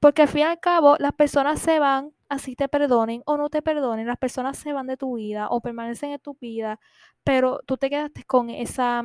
Porque 0.00 0.22
al 0.22 0.28
fin 0.28 0.42
y 0.42 0.44
al 0.44 0.60
cabo 0.60 0.96
las 0.98 1.12
personas 1.12 1.60
se 1.60 1.78
van, 1.80 2.12
así 2.28 2.54
te 2.54 2.68
perdonen 2.68 3.22
o 3.26 3.36
no 3.36 3.50
te 3.50 3.62
perdonen, 3.62 4.06
las 4.06 4.18
personas 4.18 4.56
se 4.58 4.72
van 4.72 4.86
de 4.86 4.96
tu 4.96 5.16
vida 5.16 5.48
o 5.50 5.60
permanecen 5.60 6.12
en 6.12 6.20
tu 6.20 6.34
vida, 6.40 6.78
pero 7.24 7.60
tú 7.66 7.76
te 7.76 7.90
quedaste 7.90 8.24
con 8.24 8.50
esa 8.50 9.04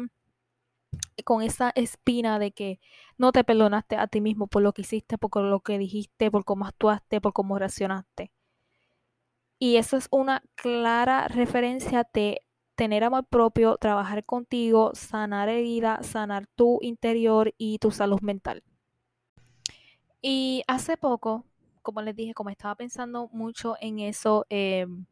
con 1.26 1.42
esa 1.42 1.72
espina 1.76 2.40
de 2.40 2.52
que 2.52 2.80
no 3.18 3.32
te 3.32 3.44
perdonaste 3.44 3.96
a 3.98 4.08
ti 4.08 4.22
mismo 4.22 4.48
por 4.48 4.62
lo 4.62 4.74
que 4.74 4.84
hiciste, 4.84 5.18
por 5.18 5.36
lo 5.44 5.60
que 5.62 5.78
dijiste, 5.78 6.32
por 6.32 6.46
cómo 6.46 6.66
actuaste, 6.66 7.22
por 7.22 7.34
cómo 7.34 7.58
reaccionaste. 7.58 8.32
Y 9.60 9.78
eso 9.78 9.98
es 9.98 10.08
una 10.12 10.44
clara 10.56 11.28
referencia 11.28 12.08
de 12.14 12.42
tener 12.76 13.04
amor 13.04 13.26
propio, 13.26 13.78
trabajar 13.78 14.26
contigo, 14.26 14.92
sanar 14.96 15.50
heridas, 15.50 16.08
sanar 16.08 16.48
tu 16.56 16.80
interior 16.82 17.54
y 17.58 17.80
tu 17.80 17.92
salud 17.92 18.22
mental. 18.22 18.64
Y 20.22 20.64
hace 20.68 20.98
poco, 20.98 21.46
como 21.82 22.02
les 22.02 22.16
dije, 22.16 22.34
como 22.34 22.50
estaba 22.50 22.76
pensando 22.76 23.30
mucho 23.34 23.76
en 23.82 24.00
eso, 24.00 24.46
em, 24.50 25.06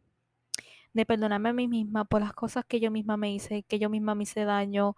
de 0.93 1.05
perdonarme 1.05 1.49
a 1.49 1.53
mí 1.53 1.67
misma 1.67 2.05
por 2.05 2.21
las 2.21 2.33
cosas 2.33 2.65
que 2.65 2.79
yo 2.79 2.91
misma 2.91 3.17
me 3.17 3.33
hice, 3.33 3.63
que 3.63 3.79
yo 3.79 3.89
misma 3.89 4.15
me 4.15 4.23
hice 4.23 4.45
daño 4.45 4.95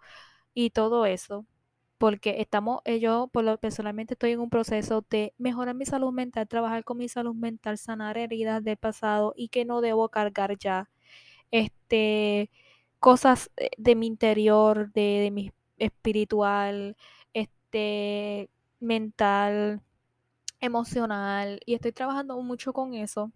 y 0.54 0.70
todo 0.70 1.06
eso, 1.06 1.46
porque 1.98 2.40
estamos, 2.40 2.80
eh, 2.84 3.00
yo 3.00 3.30
personalmente 3.60 4.14
estoy 4.14 4.32
en 4.32 4.40
un 4.40 4.50
proceso 4.50 5.04
de 5.10 5.34
mejorar 5.38 5.74
mi 5.76 5.86
salud 5.86 6.12
mental, 6.12 6.48
trabajar 6.48 6.84
con 6.84 6.98
mi 6.98 7.08
salud 7.08 7.34
mental, 7.34 7.78
sanar 7.78 8.18
heridas 8.18 8.64
del 8.64 8.76
pasado 8.78 9.34
y 9.36 9.48
que 9.48 9.64
no 9.64 9.80
debo 9.80 10.08
cargar 10.10 10.58
ya 10.58 10.90
este 11.54 12.50
cosas 13.00 13.50
eh, 13.56 13.70
de 13.78 13.94
mi 13.94 14.06
interior, 14.06 14.92
de, 14.92 15.20
de 15.22 15.30
mi 15.30 15.52
espiritual, 15.78 16.96
este 17.34 18.50
mental, 18.80 19.82
emocional 20.60 21.60
y 21.66 21.74
estoy 21.74 21.92
trabajando 21.92 22.40
mucho 22.42 22.72
con 22.72 22.94
eso. 22.94 23.32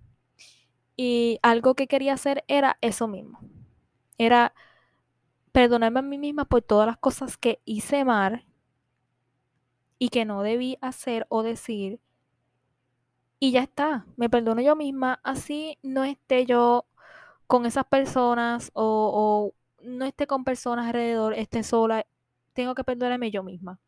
Y 0.97 1.39
algo 1.43 1.75
que 1.75 1.87
quería 1.87 2.15
hacer 2.15 2.45
era 2.49 2.77
eso 2.81 3.07
mismo. 3.07 3.39
Era 4.19 4.53
perdonarme 5.53 6.01
a 6.01 6.03
mí 6.03 6.19
misma 6.19 6.45
por 6.45 6.63
todas 6.63 6.87
las 6.87 6.99
cosas 6.99 7.37
que 7.37 7.61
hice 7.65 8.05
mal 8.05 8.45
y 9.99 10.09
que 10.09 10.25
no 10.25 10.43
debí 10.43 10.77
hacer 10.81 11.27
o 11.29 11.45
decir. 11.45 12.01
Y 13.39 13.53
ya 13.53 13.63
está, 13.63 14.07
me 14.17 14.29
perdono 14.29 14.61
yo 14.61 14.75
misma, 14.75 15.21
así 15.23 15.79
no 15.83 16.03
esté 16.03 16.45
yo 16.45 16.88
con 17.49 17.67
esas 17.67 17.87
personas 17.87 18.71
o, 18.75 19.55
no 19.83 20.05
esté 20.05 20.27
con 20.27 20.45
personas 20.45 20.87
alrededor, 20.87 21.35
esté 21.35 21.63
sola, 21.63 22.07
tengo 22.53 22.75
que 22.75 22.85
perdonarme 22.85 23.31
yo 23.31 23.43
misma. 23.43 23.81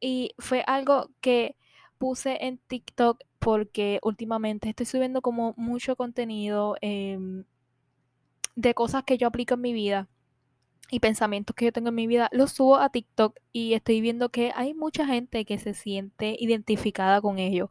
Y 0.00 0.32
fue 0.38 0.64
algo 0.66 1.10
que 1.20 1.56
puse 1.98 2.44
en 2.46 2.58
TikTok 2.58 3.22
porque 3.38 4.00
últimamente 4.02 4.70
estoy 4.70 4.86
subiendo 4.86 5.22
como 5.22 5.54
mucho 5.56 5.96
contenido 5.96 6.76
em, 6.80 7.44
de 8.56 8.74
cosas 8.74 9.04
que 9.04 9.18
yo 9.18 9.28
aplico 9.28 9.54
en 9.54 9.60
mi 9.60 9.72
vida 9.72 10.08
y 10.90 11.00
pensamientos 11.00 11.54
que 11.54 11.66
yo 11.66 11.72
tengo 11.72 11.90
en 11.90 11.94
mi 11.94 12.06
vida, 12.06 12.30
los 12.32 12.52
subo 12.52 12.76
a 12.76 12.88
TikTok 12.88 13.38
y 13.52 13.74
estoy 13.74 14.00
viendo 14.00 14.30
que 14.30 14.52
hay 14.54 14.72
mucha 14.72 15.06
gente 15.06 15.44
que 15.44 15.58
se 15.58 15.74
siente 15.74 16.36
identificada 16.38 17.20
con 17.20 17.38
ello. 17.38 17.70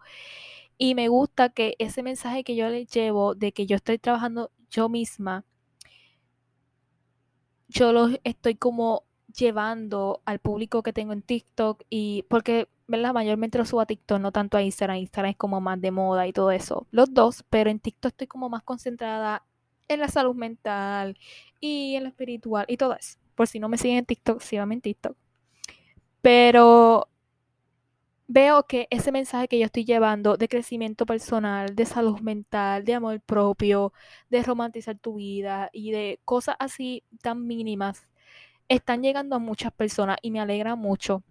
Y 0.78 0.94
me 0.94 1.08
gusta 1.08 1.50
que 1.50 1.76
ese 1.80 2.04
mensaje 2.04 2.44
que 2.44 2.56
yo 2.56 2.70
les 2.70 2.88
llevo 2.88 3.34
de 3.34 3.52
que 3.52 3.66
yo 3.66 3.78
estoy 3.78 3.98
trabajando 3.98 4.52
yo 4.70 4.90
misma, 4.90 5.46
yo 7.68 7.94
lo 7.94 8.10
estoy 8.24 8.56
como 8.56 9.04
llevando 9.36 10.22
al 10.26 10.40
público 10.40 10.84
que 10.84 10.94
tengo 10.94 11.14
en 11.14 11.22
TikTok 11.22 11.84
y 11.90 12.24
porque 12.30 12.68
¿verdad? 12.88 13.14
Mayormente 13.14 13.58
lo 13.58 13.66
subo 13.66 13.82
a 13.82 13.86
TikTok, 13.86 14.20
no 14.20 14.32
tanto 14.32 14.58
a 14.58 14.62
Instagram. 14.64 14.98
Instagram 14.98 15.32
es 15.32 15.38
como 15.38 15.60
más 15.62 15.80
de 15.82 15.92
moda 15.92 16.26
y 16.28 16.34
todo 16.34 16.52
eso. 16.52 16.88
Los 16.92 17.14
dos, 17.14 17.44
pero 17.50 17.70
en 17.70 17.80
TikTok 17.80 18.12
estoy 18.12 18.28
como 18.28 18.50
más 18.50 18.64
concentrada 18.64 19.44
en 19.90 20.00
la 20.00 20.08
salud 20.08 20.36
mental 20.36 21.18
y 21.60 21.96
en 21.96 22.04
lo 22.04 22.10
espiritual 22.10 22.66
y 22.68 22.78
todo 22.78 22.96
eso. 22.96 23.18
Por 23.36 23.48
si 23.48 23.60
no 23.60 23.70
me 23.70 23.78
siguen 23.78 23.98
en 24.00 24.06
TikTok, 24.06 24.42
síganme 24.42 24.76
en 24.76 24.82
TikTok. 24.82 25.16
Pero 26.22 27.08
veo 28.28 28.64
que 28.68 28.88
ese 28.92 29.12
mensaje 29.12 29.48
que 29.48 29.60
yo 29.60 29.66
estoy 29.66 29.86
llevando 29.86 30.38
de 30.38 30.48
crecimiento 30.50 31.06
personal, 31.06 31.76
de 31.76 31.86
salud 31.86 32.20
mental, 32.20 32.84
de 32.86 32.94
amor 32.96 33.22
propio, 33.22 33.94
de 34.30 34.44
romantizar 34.44 34.98
tu 34.98 35.16
vida 35.16 35.70
y 35.74 35.92
de 35.92 36.20
cosas 36.26 36.56
así 36.60 37.04
tan 37.22 37.48
mínimas, 37.48 38.10
están 38.70 39.02
llegando 39.04 39.36
a 39.36 39.40
muchas 39.40 39.72
personas 39.74 40.18
y 40.22 40.32
me 40.32 40.42
alegra 40.42 40.76
mucho 40.76 41.24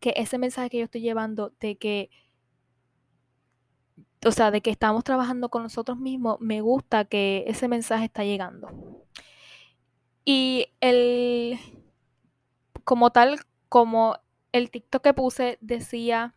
que 0.00 0.14
ese 0.16 0.38
mensaje 0.38 0.70
que 0.70 0.78
yo 0.78 0.84
estoy 0.84 1.02
llevando 1.02 1.52
de 1.60 1.76
que, 1.76 2.10
o 4.24 4.32
sea, 4.32 4.50
de 4.50 4.60
que 4.62 4.70
estamos 4.70 5.04
trabajando 5.04 5.50
con 5.50 5.62
nosotros 5.62 5.98
mismos, 5.98 6.38
me 6.40 6.60
gusta 6.62 7.04
que 7.04 7.44
ese 7.46 7.68
mensaje 7.68 8.06
está 8.06 8.24
llegando. 8.24 8.68
Y 10.24 10.68
el, 10.80 11.58
como 12.84 13.10
tal, 13.10 13.40
como 13.68 14.16
el 14.52 14.70
TikTok 14.70 15.02
que 15.02 15.14
puse 15.14 15.58
decía, 15.60 16.34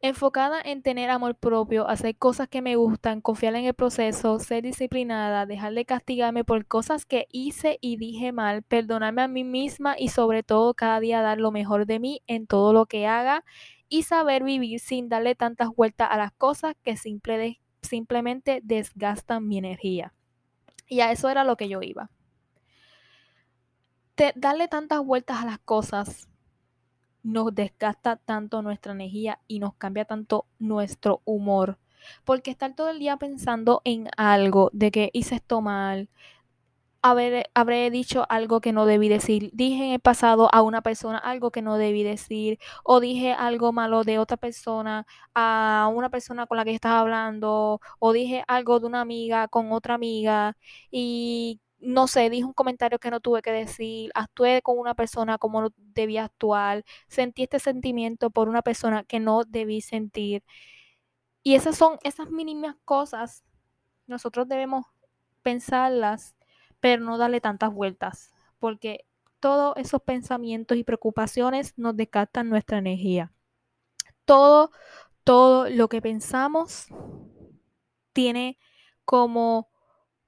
enfocada 0.00 0.60
en 0.60 0.82
tener 0.82 1.10
amor 1.10 1.34
propio, 1.34 1.88
hacer 1.88 2.16
cosas 2.16 2.48
que 2.48 2.62
me 2.62 2.76
gustan, 2.76 3.20
confiar 3.20 3.54
en 3.56 3.64
el 3.64 3.74
proceso, 3.74 4.38
ser 4.38 4.62
disciplinada, 4.62 5.46
dejar 5.46 5.74
de 5.74 5.84
castigarme 5.84 6.44
por 6.44 6.66
cosas 6.66 7.06
que 7.06 7.26
hice 7.30 7.78
y 7.80 7.96
dije 7.96 8.32
mal, 8.32 8.62
perdonarme 8.62 9.22
a 9.22 9.28
mí 9.28 9.44
misma 9.44 9.96
y 9.98 10.08
sobre 10.08 10.42
todo 10.42 10.74
cada 10.74 11.00
día 11.00 11.22
dar 11.22 11.38
lo 11.38 11.50
mejor 11.50 11.86
de 11.86 11.98
mí 11.98 12.22
en 12.26 12.46
todo 12.46 12.72
lo 12.72 12.86
que 12.86 13.06
haga 13.06 13.44
y 13.88 14.02
saber 14.02 14.42
vivir 14.42 14.80
sin 14.80 15.08
darle 15.08 15.34
tantas 15.34 15.68
vueltas 15.74 16.08
a 16.10 16.16
las 16.16 16.32
cosas 16.32 16.74
que 16.82 16.96
simplemente 16.96 18.60
desgastan 18.64 19.46
mi 19.46 19.58
energía. 19.58 20.12
Y 20.88 21.00
a 21.00 21.12
eso 21.12 21.28
era 21.28 21.44
lo 21.44 21.56
que 21.56 21.68
yo 21.68 21.82
iba. 21.82 22.10
darle 24.34 24.66
tantas 24.68 25.04
vueltas 25.04 25.42
a 25.42 25.46
las 25.46 25.58
cosas 25.58 26.28
nos 27.26 27.54
desgasta 27.54 28.16
tanto 28.16 28.62
nuestra 28.62 28.92
energía 28.92 29.40
y 29.48 29.58
nos 29.58 29.74
cambia 29.74 30.04
tanto 30.04 30.46
nuestro 30.58 31.22
humor. 31.24 31.78
Porque 32.24 32.52
estar 32.52 32.74
todo 32.74 32.90
el 32.90 33.00
día 33.00 33.16
pensando 33.16 33.82
en 33.84 34.08
algo, 34.16 34.70
de 34.72 34.90
que 34.92 35.10
hice 35.12 35.36
esto 35.36 35.60
mal, 35.60 36.08
habré 37.02 37.90
dicho 37.90 38.26
algo 38.28 38.60
que 38.60 38.72
no 38.72 38.86
debí 38.86 39.08
decir, 39.08 39.50
dije 39.52 39.86
en 39.86 39.92
el 39.92 40.00
pasado 40.00 40.48
a 40.52 40.62
una 40.62 40.82
persona 40.82 41.18
algo 41.18 41.50
que 41.50 41.62
no 41.62 41.76
debí 41.78 42.02
decir, 42.02 42.58
o 42.84 43.00
dije 43.00 43.32
algo 43.32 43.72
malo 43.72 44.02
de 44.04 44.18
otra 44.18 44.36
persona 44.36 45.06
a 45.34 45.90
una 45.94 46.10
persona 46.10 46.46
con 46.46 46.56
la 46.56 46.64
que 46.64 46.74
estaba 46.74 47.00
hablando, 47.00 47.80
o 47.98 48.12
dije 48.12 48.44
algo 48.48 48.80
de 48.80 48.86
una 48.86 49.00
amiga 49.02 49.48
con 49.48 49.72
otra 49.72 49.94
amiga, 49.94 50.56
y 50.90 51.60
no 51.78 52.06
sé, 52.08 52.30
dije 52.30 52.44
un 52.44 52.52
comentario 52.52 52.98
que 52.98 53.10
no 53.10 53.20
tuve 53.20 53.42
que 53.42 53.52
decir, 53.52 54.10
actué 54.14 54.62
con 54.62 54.78
una 54.78 54.94
persona 54.94 55.38
como 55.38 55.60
no 55.60 55.70
debía 55.76 56.24
actuar, 56.24 56.84
sentí 57.08 57.44
este 57.44 57.58
sentimiento 57.58 58.30
por 58.30 58.48
una 58.48 58.62
persona 58.62 59.04
que 59.04 59.20
no 59.20 59.44
debí 59.44 59.80
sentir. 59.80 60.42
Y 61.42 61.54
esas 61.54 61.76
son 61.76 61.98
esas 62.02 62.30
mínimas 62.30 62.76
cosas, 62.84 63.44
nosotros 64.06 64.48
debemos 64.48 64.86
pensarlas, 65.42 66.36
pero 66.80 67.04
no 67.04 67.18
darle 67.18 67.40
tantas 67.40 67.72
vueltas, 67.72 68.32
porque 68.58 69.04
todos 69.40 69.76
esos 69.76 70.02
pensamientos 70.02 70.76
y 70.76 70.84
preocupaciones 70.84 71.74
nos 71.76 71.96
descartan 71.96 72.48
nuestra 72.48 72.78
energía. 72.78 73.32
Todo, 74.24 74.72
todo 75.24 75.70
lo 75.70 75.88
que 75.88 76.02
pensamos 76.02 76.88
tiene 78.12 78.58
como 79.04 79.68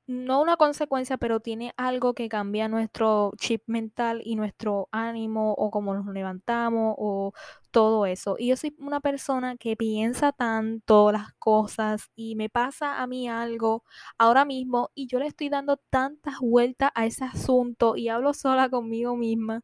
no 0.09 0.41
una 0.41 0.57
consecuencia, 0.57 1.19
pero 1.19 1.41
tiene 1.41 1.75
algo 1.77 2.15
que 2.15 2.29
cambia 2.31 2.67
nuestro 2.67 3.33
chip 3.39 3.63
mental 3.67 4.23
y 4.25 4.37
nuestro 4.37 4.89
ánimo 4.91 5.53
o 5.53 5.71
cómo 5.71 5.95
nos 5.95 6.07
levantamos 6.07 6.95
o 6.99 7.33
todo 7.71 8.07
eso. 8.07 8.37
Y 8.39 8.49
yo 8.49 8.57
soy 8.57 8.75
una 8.79 9.01
persona 9.01 9.57
que 9.59 9.77
piensa 9.77 10.33
tanto 10.33 11.13
las 11.13 11.35
cosas 11.35 12.11
y 12.17 12.37
me 12.37 12.49
pasa 12.49 13.03
a 13.03 13.07
mí 13.07 13.29
algo 13.29 13.85
ahora 14.17 14.47
mismo 14.47 14.91
y 14.95 15.09
yo 15.09 15.19
le 15.19 15.27
estoy 15.27 15.51
dando 15.51 15.77
tantas 15.91 16.39
vueltas 16.41 16.91
a 16.95 17.05
ese 17.07 17.25
asunto 17.25 17.95
y 17.97 18.09
hablo 18.09 18.33
sola 18.35 18.71
conmigo 18.71 19.15
misma. 19.17 19.63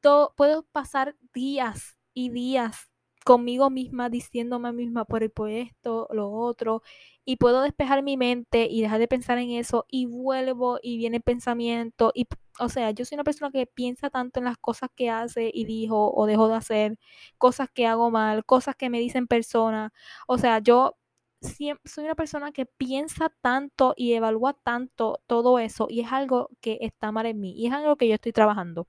Todo, 0.00 0.34
puedo 0.36 0.64
pasar 0.64 1.16
días 1.32 1.98
y 2.14 2.30
días 2.30 2.90
conmigo 3.26 3.70
misma, 3.70 4.08
diciéndome 4.08 4.68
a 4.68 4.72
mí 4.72 4.84
misma 4.84 5.04
por, 5.04 5.24
esto, 5.50 6.08
lo 6.12 6.30
otro, 6.30 6.82
y 7.24 7.36
puedo 7.38 7.60
despejar 7.62 8.04
mi 8.04 8.16
mente 8.16 8.68
y 8.70 8.82
dejar 8.82 9.00
de 9.00 9.08
pensar 9.08 9.38
en 9.38 9.50
eso 9.50 9.84
y 9.90 10.06
vuelvo 10.06 10.78
y 10.80 10.96
viene 10.96 11.16
el 11.18 11.22
pensamiento 11.24 12.12
y 12.14 12.26
o 12.60 12.68
sea, 12.68 12.90
yo 12.92 13.04
soy 13.04 13.16
una 13.16 13.24
persona 13.24 13.50
que 13.50 13.66
piensa 13.66 14.10
tanto 14.10 14.38
en 14.40 14.44
las 14.46 14.58
cosas 14.58 14.90
que 14.94 15.10
hace 15.10 15.50
y 15.52 15.64
dijo 15.64 16.12
o 16.14 16.26
dejó 16.26 16.48
de 16.48 16.54
hacer, 16.54 16.98
cosas 17.38 17.68
que 17.70 17.86
hago 17.86 18.10
mal, 18.12 18.44
cosas 18.44 18.76
que 18.76 18.90
me 18.90 19.00
dicen 19.00 19.26
personas. 19.26 19.92
O 20.28 20.38
sea, 20.38 20.60
yo 20.60 20.96
soy 21.40 22.04
una 22.04 22.14
persona 22.14 22.52
que 22.52 22.66
piensa 22.66 23.30
tanto 23.42 23.94
y 23.96 24.12
evalúa 24.14 24.54
tanto 24.54 25.20
todo 25.26 25.58
eso 25.58 25.86
y 25.90 26.00
es 26.00 26.12
algo 26.12 26.50
que 26.60 26.78
está 26.80 27.12
mal 27.12 27.26
en 27.26 27.40
mí 27.40 27.52
y 27.56 27.66
es 27.66 27.72
algo 27.72 27.96
que 27.96 28.08
yo 28.08 28.14
estoy 28.14 28.32
trabajando 28.32 28.88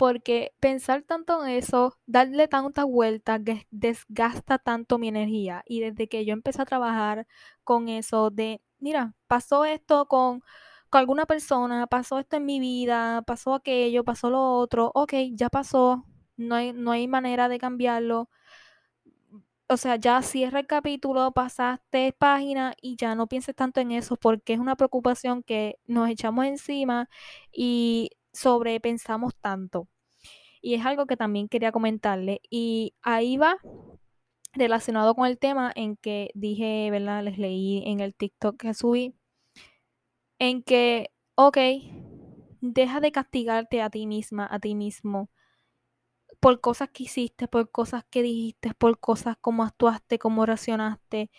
porque 0.00 0.54
pensar 0.60 1.02
tanto 1.02 1.44
en 1.44 1.50
eso, 1.50 1.94
darle 2.06 2.48
tantas 2.48 2.86
vueltas, 2.86 3.42
desgasta 3.70 4.56
tanto 4.58 4.96
mi 4.96 5.08
energía. 5.08 5.62
Y 5.66 5.80
desde 5.80 6.08
que 6.08 6.24
yo 6.24 6.32
empecé 6.32 6.62
a 6.62 6.64
trabajar 6.64 7.26
con 7.64 7.90
eso 7.90 8.30
de, 8.30 8.62
mira, 8.78 9.14
pasó 9.26 9.66
esto 9.66 10.06
con, 10.08 10.40
con 10.88 11.00
alguna 11.00 11.26
persona, 11.26 11.86
pasó 11.86 12.18
esto 12.18 12.36
en 12.36 12.46
mi 12.46 12.60
vida, 12.60 13.20
pasó 13.26 13.52
aquello, 13.52 14.02
pasó 14.02 14.30
lo 14.30 14.40
otro, 14.54 14.90
ok, 14.94 15.12
ya 15.34 15.50
pasó, 15.50 16.06
no 16.38 16.54
hay, 16.54 16.72
no 16.72 16.92
hay 16.92 17.06
manera 17.06 17.50
de 17.50 17.58
cambiarlo. 17.58 18.30
O 19.68 19.76
sea, 19.76 19.96
ya 19.96 20.20
cierra 20.22 20.60
el 20.60 20.66
capítulo, 20.66 21.30
pasaste 21.32 22.12
página 22.18 22.74
y 22.80 22.96
ya 22.96 23.14
no 23.14 23.28
pienses 23.28 23.54
tanto 23.54 23.80
en 23.80 23.92
eso 23.92 24.16
porque 24.16 24.54
es 24.54 24.58
una 24.58 24.76
preocupación 24.76 25.42
que 25.44 25.76
nos 25.86 26.08
echamos 26.08 26.46
encima 26.46 27.08
y 27.52 28.10
sobrepensamos 28.40 29.34
tanto. 29.36 29.88
Y 30.62 30.74
es 30.74 30.84
algo 30.86 31.06
que 31.06 31.16
también 31.16 31.48
quería 31.48 31.72
comentarle. 31.72 32.40
Y 32.50 32.94
ahí 33.02 33.36
va 33.36 33.58
relacionado 34.52 35.14
con 35.14 35.26
el 35.26 35.38
tema 35.38 35.72
en 35.74 35.96
que 35.96 36.30
dije, 36.34 36.90
¿verdad? 36.90 37.24
Les 37.24 37.38
leí 37.38 37.82
en 37.86 38.00
el 38.00 38.14
TikTok 38.14 38.56
que 38.58 38.74
subí. 38.74 39.14
En 40.38 40.62
que, 40.62 41.10
ok, 41.34 41.58
deja 42.60 43.00
de 43.00 43.12
castigarte 43.12 43.82
a 43.82 43.90
ti 43.90 44.06
misma, 44.06 44.48
a 44.50 44.58
ti 44.58 44.74
mismo. 44.74 45.30
Por 46.40 46.60
cosas 46.60 46.90
que 46.90 47.04
hiciste, 47.04 47.48
por 47.48 47.70
cosas 47.70 48.04
que 48.10 48.22
dijiste, 48.22 48.72
por 48.74 48.98
cosas 48.98 49.36
como 49.40 49.64
actuaste, 49.64 50.18
como 50.18 50.46
reaccionaste. 50.46 51.30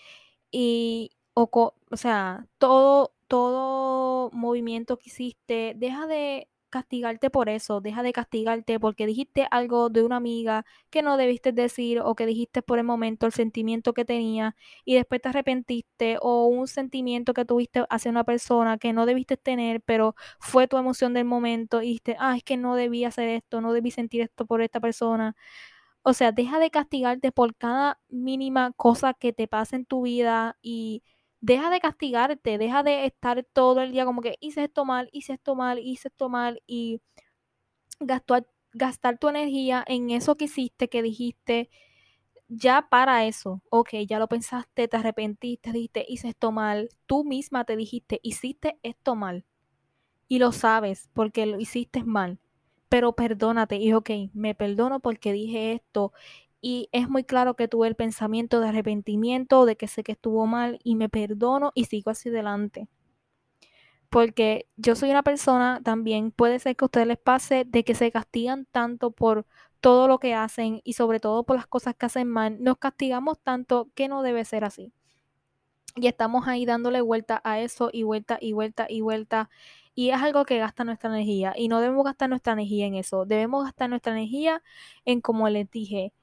Y, 0.51 1.11
o, 1.33 1.49
o 1.91 1.97
sea, 1.97 2.47
todo, 2.59 3.15
todo 3.27 4.31
movimiento 4.31 4.97
que 4.97 5.09
hiciste, 5.09 5.73
deja 5.77 6.07
de 6.07 6.50
castigarte 6.71 7.29
por 7.29 7.49
eso, 7.49 7.81
deja 7.81 8.01
de 8.03 8.13
castigarte 8.13 8.79
porque 8.79 9.05
dijiste 9.05 9.47
algo 9.51 9.89
de 9.89 10.03
una 10.03 10.15
amiga 10.17 10.65
que 10.89 11.03
no 11.03 11.17
debiste 11.17 11.51
decir 11.51 11.99
o 12.01 12.15
que 12.15 12.25
dijiste 12.25 12.63
por 12.63 12.79
el 12.79 12.85
momento 12.85 13.27
el 13.27 13.33
sentimiento 13.33 13.93
que 13.93 14.05
tenía 14.05 14.55
y 14.85 14.95
después 14.95 15.21
te 15.21 15.29
arrepentiste 15.29 16.17
o 16.21 16.47
un 16.47 16.67
sentimiento 16.67 17.33
que 17.33 17.45
tuviste 17.45 17.85
hacia 17.89 18.11
una 18.11 18.23
persona 18.23 18.79
que 18.79 18.93
no 18.93 19.05
debiste 19.05 19.37
tener, 19.37 19.81
pero 19.81 20.15
fue 20.39 20.67
tu 20.67 20.77
emoción 20.77 21.13
del 21.13 21.25
momento 21.25 21.81
y 21.83 21.87
dijiste, 21.87 22.15
ah, 22.19 22.35
es 22.37 22.43
que 22.43 22.57
no 22.57 22.75
debí 22.75 23.05
hacer 23.05 23.29
esto, 23.29 23.61
no 23.61 23.73
debí 23.73 23.91
sentir 23.91 24.21
esto 24.21 24.45
por 24.47 24.61
esta 24.61 24.79
persona. 24.79 25.35
O 26.03 26.13
sea, 26.13 26.31
deja 26.31 26.59
de 26.59 26.71
castigarte 26.71 27.31
por 27.31 27.55
cada 27.55 27.99
mínima 28.09 28.71
cosa 28.73 29.13
que 29.13 29.33
te 29.33 29.47
pase 29.47 29.75
en 29.75 29.85
tu 29.85 30.03
vida 30.03 30.57
y 30.61 31.03
deja 31.41 31.69
de 31.69 31.79
castigarte, 31.79 32.57
deja 32.57 32.83
de 32.83 33.05
estar 33.05 33.43
todo 33.43 33.81
el 33.81 33.91
día 33.91 34.05
como 34.05 34.21
que 34.21 34.37
hice 34.39 34.63
esto 34.65 34.85
mal, 34.85 35.09
hice 35.11 35.33
esto 35.33 35.55
mal, 35.55 35.79
hice 35.79 36.07
esto 36.09 36.29
mal 36.29 36.61
y 36.67 37.01
gastar, 37.99 38.47
gastar 38.73 39.17
tu 39.17 39.29
energía 39.29 39.83
en 39.87 40.09
eso 40.11 40.35
que 40.37 40.45
hiciste, 40.45 40.89
que 40.89 41.01
dijiste, 41.01 41.69
ya 42.47 42.87
para 42.89 43.25
eso, 43.25 43.61
ok, 43.69 43.89
ya 44.07 44.19
lo 44.19 44.27
pensaste, 44.27 44.87
te 44.87 44.97
arrepentiste, 44.97 45.71
dijiste, 45.71 46.05
hice 46.07 46.29
esto 46.29 46.51
mal, 46.51 46.89
tú 47.05 47.23
misma 47.23 47.65
te 47.65 47.75
dijiste, 47.77 48.19
hiciste 48.23 48.79
esto 48.83 49.15
mal 49.15 49.45
y 50.27 50.39
lo 50.39 50.51
sabes 50.51 51.09
porque 51.13 51.45
lo 51.45 51.59
hiciste 51.59 52.03
mal, 52.03 52.39
pero 52.89 53.13
perdónate 53.13 53.77
y 53.77 53.93
ok, 53.93 54.09
me 54.33 54.55
perdono 54.55 54.99
porque 54.99 55.33
dije 55.33 55.73
esto 55.73 56.13
y 56.61 56.89
es 56.91 57.09
muy 57.09 57.23
claro 57.23 57.55
que 57.55 57.67
tuve 57.67 57.87
el 57.87 57.95
pensamiento 57.95 58.59
de 58.59 58.69
arrepentimiento, 58.69 59.65
de 59.65 59.75
que 59.77 59.87
sé 59.87 60.03
que 60.03 60.13
estuvo 60.13 60.45
mal 60.47 60.79
y 60.83 60.95
me 60.95 61.09
perdono 61.09 61.71
y 61.75 61.85
sigo 61.85 62.11
hacia 62.11 62.31
adelante. 62.31 62.87
Porque 64.09 64.67
yo 64.77 64.95
soy 64.95 65.09
una 65.09 65.23
persona 65.23 65.81
también, 65.83 66.31
puede 66.31 66.59
ser 66.59 66.75
que 66.75 66.85
a 66.85 66.87
ustedes 66.87 67.07
les 67.07 67.17
pase 67.17 67.65
de 67.65 67.83
que 67.83 67.95
se 67.95 68.11
castigan 68.11 68.65
tanto 68.71 69.11
por 69.11 69.45
todo 69.79 70.07
lo 70.07 70.19
que 70.19 70.35
hacen 70.35 70.81
y 70.83 70.93
sobre 70.93 71.19
todo 71.19 71.43
por 71.43 71.55
las 71.55 71.67
cosas 71.67 71.95
que 71.95 72.05
hacen 72.05 72.27
mal. 72.27 72.61
Nos 72.61 72.77
castigamos 72.77 73.39
tanto 73.41 73.89
que 73.95 74.07
no 74.07 74.21
debe 74.21 74.45
ser 74.45 74.63
así. 74.65 74.93
Y 75.95 76.07
estamos 76.07 76.47
ahí 76.47 76.65
dándole 76.65 77.01
vuelta 77.01 77.41
a 77.43 77.59
eso 77.59 77.89
y 77.91 78.03
vuelta 78.03 78.37
y 78.39 78.53
vuelta 78.53 78.85
y 78.89 79.01
vuelta. 79.01 79.49
Y 79.95 80.09
es 80.11 80.21
algo 80.21 80.45
que 80.45 80.57
gasta 80.59 80.83
nuestra 80.83 81.09
energía. 81.09 81.53
Y 81.57 81.67
no 81.67 81.79
debemos 81.81 82.05
gastar 82.05 82.29
nuestra 82.29 82.53
energía 82.53 82.85
en 82.85 82.95
eso. 82.95 83.25
Debemos 83.25 83.65
gastar 83.65 83.89
nuestra 83.89 84.13
energía 84.13 84.63
en, 85.05 85.21
como 85.21 85.49
les 85.49 85.69
dije, 85.69 86.13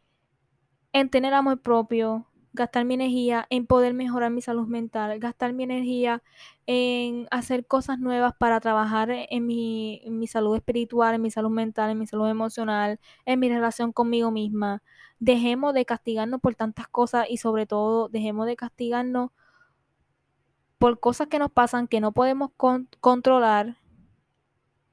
en 1.00 1.10
tener 1.10 1.34
amor 1.34 1.60
propio, 1.60 2.26
gastar 2.52 2.84
mi 2.84 2.94
energía 2.94 3.46
en 3.50 3.66
poder 3.66 3.94
mejorar 3.94 4.30
mi 4.30 4.42
salud 4.42 4.66
mental, 4.66 5.18
gastar 5.18 5.52
mi 5.52 5.62
energía 5.62 6.22
en 6.66 7.28
hacer 7.30 7.66
cosas 7.66 7.98
nuevas 7.98 8.34
para 8.36 8.60
trabajar 8.60 9.08
en 9.10 9.46
mi, 9.46 10.26
salud 10.28 10.56
espiritual, 10.56 11.14
en 11.14 11.22
mi 11.22 11.30
salud 11.30 11.50
mental, 11.50 11.90
en 11.90 11.98
mi 11.98 12.06
salud 12.06 12.28
emocional, 12.28 12.98
en 13.24 13.40
mi 13.40 13.48
relación 13.48 13.92
conmigo 13.92 14.30
misma. 14.30 14.82
Dejemos 15.20 15.72
de 15.74 15.84
castigarnos 15.84 16.40
por 16.40 16.54
tantas 16.54 16.88
cosas 16.88 17.26
y 17.28 17.38
sobre 17.38 17.66
todo 17.66 18.08
dejemos 18.08 18.46
de 18.46 18.56
castigarnos 18.56 19.30
por 20.78 21.00
cosas 21.00 21.28
que 21.28 21.38
nos 21.38 21.50
pasan 21.50 21.88
que 21.88 22.00
no 22.00 22.12
podemos 22.12 22.50
controlar 23.00 23.78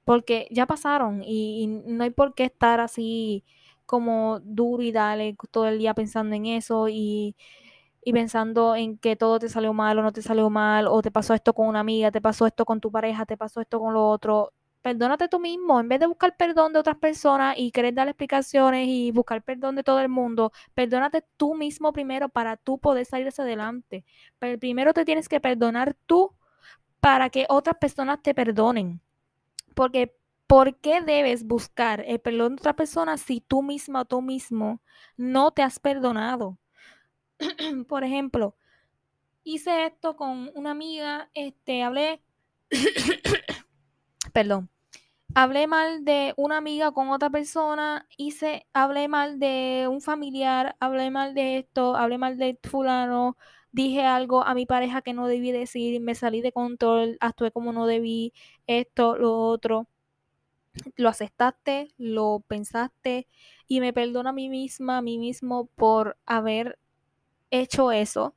porque 0.03 0.47
ya 0.51 0.67
pasaron 0.67 1.23
y 1.23 1.67
no 1.67 2.03
hay 2.03 2.11
por 2.11 2.35
qué 2.35 2.45
estar 2.45 2.79
así 2.79 3.43
como 3.85 4.39
duro 4.41 4.83
y 4.83 4.91
dale 4.91 5.35
todo 5.51 5.67
el 5.67 5.79
día 5.79 5.93
pensando 5.93 6.35
en 6.35 6.45
eso 6.47 6.87
y, 6.89 7.35
pensando 8.13 8.75
en 8.75 8.97
que 8.97 9.15
todo 9.15 9.39
te 9.39 9.49
salió 9.49 9.73
mal 9.73 9.97
o 9.99 10.03
no 10.03 10.11
te 10.13 10.21
salió 10.21 10.49
mal, 10.49 10.87
o 10.87 11.01
te 11.01 11.11
pasó 11.11 11.33
esto 11.33 11.53
con 11.53 11.67
una 11.67 11.79
amiga, 11.81 12.11
te 12.11 12.21
pasó 12.21 12.45
esto 12.47 12.65
con 12.65 12.79
tu 12.81 12.91
pareja, 12.91 13.25
te 13.25 13.37
pasó 13.37 13.61
esto 13.61 13.79
con 13.79 13.93
lo 13.93 14.07
otro. 14.07 14.53
Perdónate 14.81 15.27
tú 15.27 15.39
mismo, 15.39 15.79
en 15.79 15.89
vez 15.89 15.99
de 15.99 16.05
buscar 16.07 16.37
perdón 16.37 16.73
de 16.73 16.79
otras 16.79 16.97
personas 16.97 17.55
y 17.57 17.71
querer 17.71 17.95
dar 17.95 18.07
explicaciones 18.07 18.87
y 18.87 19.11
buscar 19.11 19.41
perdón 19.41 19.75
de 19.75 19.83
todo 19.83 19.99
el 19.99 20.09
mundo, 20.09 20.51
perdónate 20.75 21.23
tú 21.37 21.55
mismo 21.55 21.91
primero 21.93 22.29
para 22.29 22.57
tú 22.57 22.77
poder 22.77 23.05
salir 23.05 23.27
hacia 23.27 23.43
adelante. 23.43 24.05
Pero 24.39 24.59
primero 24.59 24.93
te 24.93 25.05
tienes 25.05 25.27
que 25.27 25.39
perdonar 25.39 25.95
tú 26.05 26.35
para 26.99 27.29
que 27.29 27.45
otras 27.49 27.77
personas 27.77 28.21
te 28.21 28.33
perdonen. 28.35 29.01
Porque 29.75 30.15
¿Por 30.47 30.77
qué 30.77 31.01
debes 31.01 31.43
buscar 31.45 32.03
el 32.05 32.19
perdón 32.19 32.55
de 32.55 32.61
otra 32.61 32.75
persona 32.75 33.17
si 33.17 33.41
tú 33.41 33.63
misma 33.63 34.01
o 34.01 34.05
tú 34.05 34.21
mismo 34.21 34.81
no 35.17 35.51
te 35.51 35.63
has 35.63 35.79
perdonado? 35.79 36.59
Por 37.87 38.03
ejemplo, 38.03 38.55
hice 39.43 39.85
esto 39.87 40.15
con 40.15 40.51
una 40.55 40.71
amiga, 40.71 41.29
este, 41.33 41.83
hablé, 41.83 42.21
perdón, 44.33 44.69
hablé 45.35 45.67
mal 45.67 46.05
de 46.05 46.33
una 46.37 46.57
amiga 46.57 46.91
con 46.91 47.09
otra 47.09 47.31
persona, 47.31 48.07
hice, 48.17 48.67
hablé 48.73 49.07
mal 49.07 49.39
de 49.39 49.87
un 49.89 50.01
familiar, 50.01 50.75
hablé 50.79 51.11
mal 51.11 51.33
de 51.33 51.57
esto, 51.59 51.95
hablé 51.95 52.19
mal 52.19 52.37
de 52.37 52.59
fulano, 52.63 53.37
dije 53.71 54.03
algo 54.05 54.43
a 54.43 54.53
mi 54.53 54.67
pareja 54.67 55.01
que 55.01 55.13
no 55.13 55.27
debí 55.27 55.51
decir, 55.51 56.01
me 56.01 56.15
salí 56.15 56.41
de 56.41 56.51
control, 56.51 57.17
actué 57.19 57.51
como 57.51 57.73
no 57.73 57.87
debí, 57.87 58.33
esto, 58.67 59.17
lo 59.17 59.39
otro 59.39 59.87
lo 60.95 61.09
aceptaste, 61.09 61.89
lo 61.97 62.43
pensaste 62.47 63.27
y 63.67 63.79
me 63.81 63.93
perdono 63.93 64.29
a 64.29 64.33
mí 64.33 64.49
misma, 64.49 64.97
a 64.97 65.01
mí 65.01 65.17
mismo 65.17 65.67
por 65.75 66.17
haber 66.25 66.79
hecho 67.51 67.91
eso. 67.91 68.35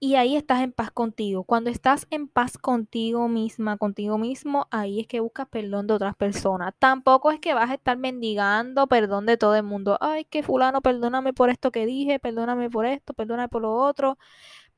Y 0.00 0.16
ahí 0.16 0.36
estás 0.36 0.60
en 0.60 0.72
paz 0.72 0.90
contigo. 0.90 1.44
Cuando 1.44 1.70
estás 1.70 2.06
en 2.10 2.28
paz 2.28 2.58
contigo 2.58 3.26
misma, 3.28 3.78
contigo 3.78 4.18
mismo, 4.18 4.66
ahí 4.70 5.00
es 5.00 5.06
que 5.06 5.20
buscas 5.20 5.48
perdón 5.48 5.86
de 5.86 5.94
otras 5.94 6.14
personas. 6.14 6.74
Tampoco 6.78 7.30
es 7.30 7.40
que 7.40 7.54
vas 7.54 7.70
a 7.70 7.74
estar 7.74 7.96
mendigando 7.96 8.86
perdón 8.86 9.24
de 9.24 9.38
todo 9.38 9.54
el 9.54 9.62
mundo. 9.62 9.96
Ay, 10.02 10.26
que 10.26 10.42
fulano, 10.42 10.82
perdóname 10.82 11.32
por 11.32 11.48
esto 11.48 11.70
que 11.72 11.86
dije, 11.86 12.18
perdóname 12.18 12.68
por 12.68 12.84
esto, 12.84 13.14
perdóname 13.14 13.48
por 13.48 13.62
lo 13.62 13.72
otro, 13.74 14.18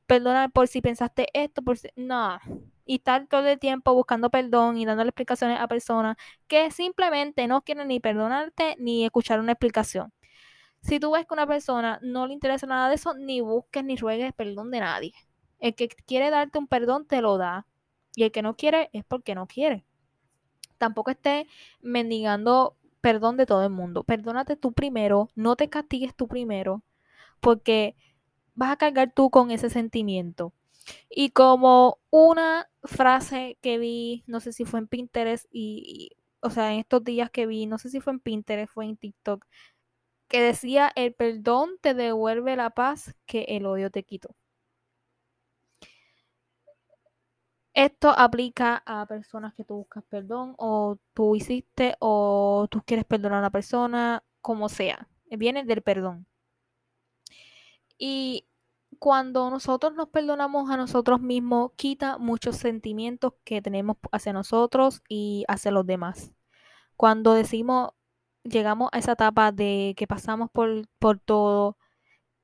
perdóname 0.07 0.49
por 0.49 0.67
si 0.67 0.81
pensaste 0.81 1.27
esto, 1.33 1.61
por 1.61 1.77
si... 1.77 1.89
No, 1.95 2.39
y 2.85 2.95
estar 2.95 3.27
todo 3.27 3.45
el 3.47 3.59
tiempo 3.59 3.93
buscando 3.93 4.29
perdón 4.29 4.77
y 4.77 4.85
dándole 4.85 5.09
explicaciones 5.09 5.59
a 5.59 5.67
personas 5.67 6.17
que 6.47 6.71
simplemente 6.71 7.47
no 7.47 7.61
quieren 7.61 7.89
ni 7.89 7.99
perdonarte 7.99 8.75
ni 8.79 9.05
escuchar 9.05 9.39
una 9.39 9.51
explicación. 9.51 10.13
Si 10.81 10.99
tú 10.99 11.11
ves 11.11 11.25
que 11.27 11.33
una 11.33 11.45
persona 11.45 11.99
no 12.01 12.27
le 12.27 12.33
interesa 12.33 12.65
nada 12.65 12.89
de 12.89 12.95
eso, 12.95 13.13
ni 13.13 13.41
busques 13.41 13.83
ni 13.83 13.97
ruegues 13.97 14.33
perdón 14.33 14.71
de 14.71 14.79
nadie. 14.79 15.13
El 15.59 15.75
que 15.75 15.89
quiere 15.89 16.29
darte 16.29 16.59
un 16.59 16.67
perdón 16.67 17.05
te 17.05 17.21
lo 17.21 17.37
da. 17.37 17.67
Y 18.15 18.23
el 18.23 18.31
que 18.31 18.41
no 18.41 18.55
quiere 18.55 18.89
es 18.93 19.03
porque 19.03 19.35
no 19.35 19.47
quiere. 19.47 19.85
Tampoco 20.77 21.11
esté 21.11 21.47
mendigando 21.81 22.75
perdón 23.01 23.37
de 23.37 23.45
todo 23.45 23.63
el 23.63 23.69
mundo. 23.69 24.03
Perdónate 24.03 24.55
tú 24.55 24.71
primero, 24.71 25.29
no 25.35 25.55
te 25.55 25.69
castigues 25.69 26.15
tú 26.15 26.27
primero, 26.27 26.83
porque 27.39 27.95
vas 28.57 28.71
a 28.71 28.77
cargar 28.77 29.13
tú 29.13 29.29
con 29.29 29.51
ese 29.51 29.69
sentimiento. 29.69 30.53
Y 31.09 31.31
como 31.31 31.99
una 32.11 32.69
frase 32.83 33.57
que 33.61 33.77
vi, 33.77 34.23
no 34.27 34.39
sé 34.41 34.53
si 34.53 34.65
fue 34.65 34.79
en 34.81 34.87
Pinterest 34.87 35.45
y, 35.51 36.11
o 36.41 36.49
sea, 36.49 36.73
en 36.73 36.79
estos 36.79 37.03
días 37.03 37.29
que 37.31 37.45
vi, 37.47 37.67
no 37.67 37.77
sé 37.79 37.89
si 37.89 38.01
fue 38.01 38.13
en 38.13 38.19
Pinterest, 38.21 38.73
fue 38.73 38.85
en 38.85 38.97
TikTok, 38.97 39.45
que 40.29 40.41
decía, 40.41 40.91
el 40.95 41.13
perdón 41.15 41.71
te 41.81 41.93
devuelve 41.95 42.55
la 42.57 42.71
paz 42.71 43.15
que 43.27 43.43
el 43.49 43.65
odio 43.67 43.91
te 43.91 44.03
quitó. 44.03 44.35
Esto 47.73 48.09
aplica 48.09 48.83
a 48.85 49.05
personas 49.05 49.53
que 49.53 49.63
tú 49.63 49.75
buscas 49.75 50.03
perdón 50.09 50.55
o 50.57 50.97
tú 51.13 51.35
hiciste 51.35 51.95
o 51.99 52.67
tú 52.71 52.81
quieres 52.85 53.05
perdonar 53.05 53.37
a 53.37 53.41
una 53.41 53.51
persona, 53.51 54.23
como 54.41 54.67
sea. 54.67 55.07
Viene 55.29 55.63
del 55.63 55.81
perdón. 55.83 56.25
Y 57.97 58.47
cuando 58.99 59.49
nosotros 59.49 59.93
nos 59.95 60.09
perdonamos 60.09 60.69
a 60.69 60.77
nosotros 60.77 61.21
mismos, 61.21 61.71
quita 61.75 62.17
muchos 62.17 62.57
sentimientos 62.57 63.33
que 63.43 63.61
tenemos 63.61 63.97
hacia 64.11 64.33
nosotros 64.33 65.01
y 65.09 65.45
hacia 65.47 65.71
los 65.71 65.85
demás. 65.85 66.35
Cuando 66.95 67.33
decimos, 67.33 67.91
llegamos 68.43 68.89
a 68.93 68.99
esa 68.99 69.13
etapa 69.13 69.51
de 69.51 69.93
que 69.97 70.07
pasamos 70.07 70.49
por, 70.51 70.87
por 70.99 71.19
todo 71.19 71.77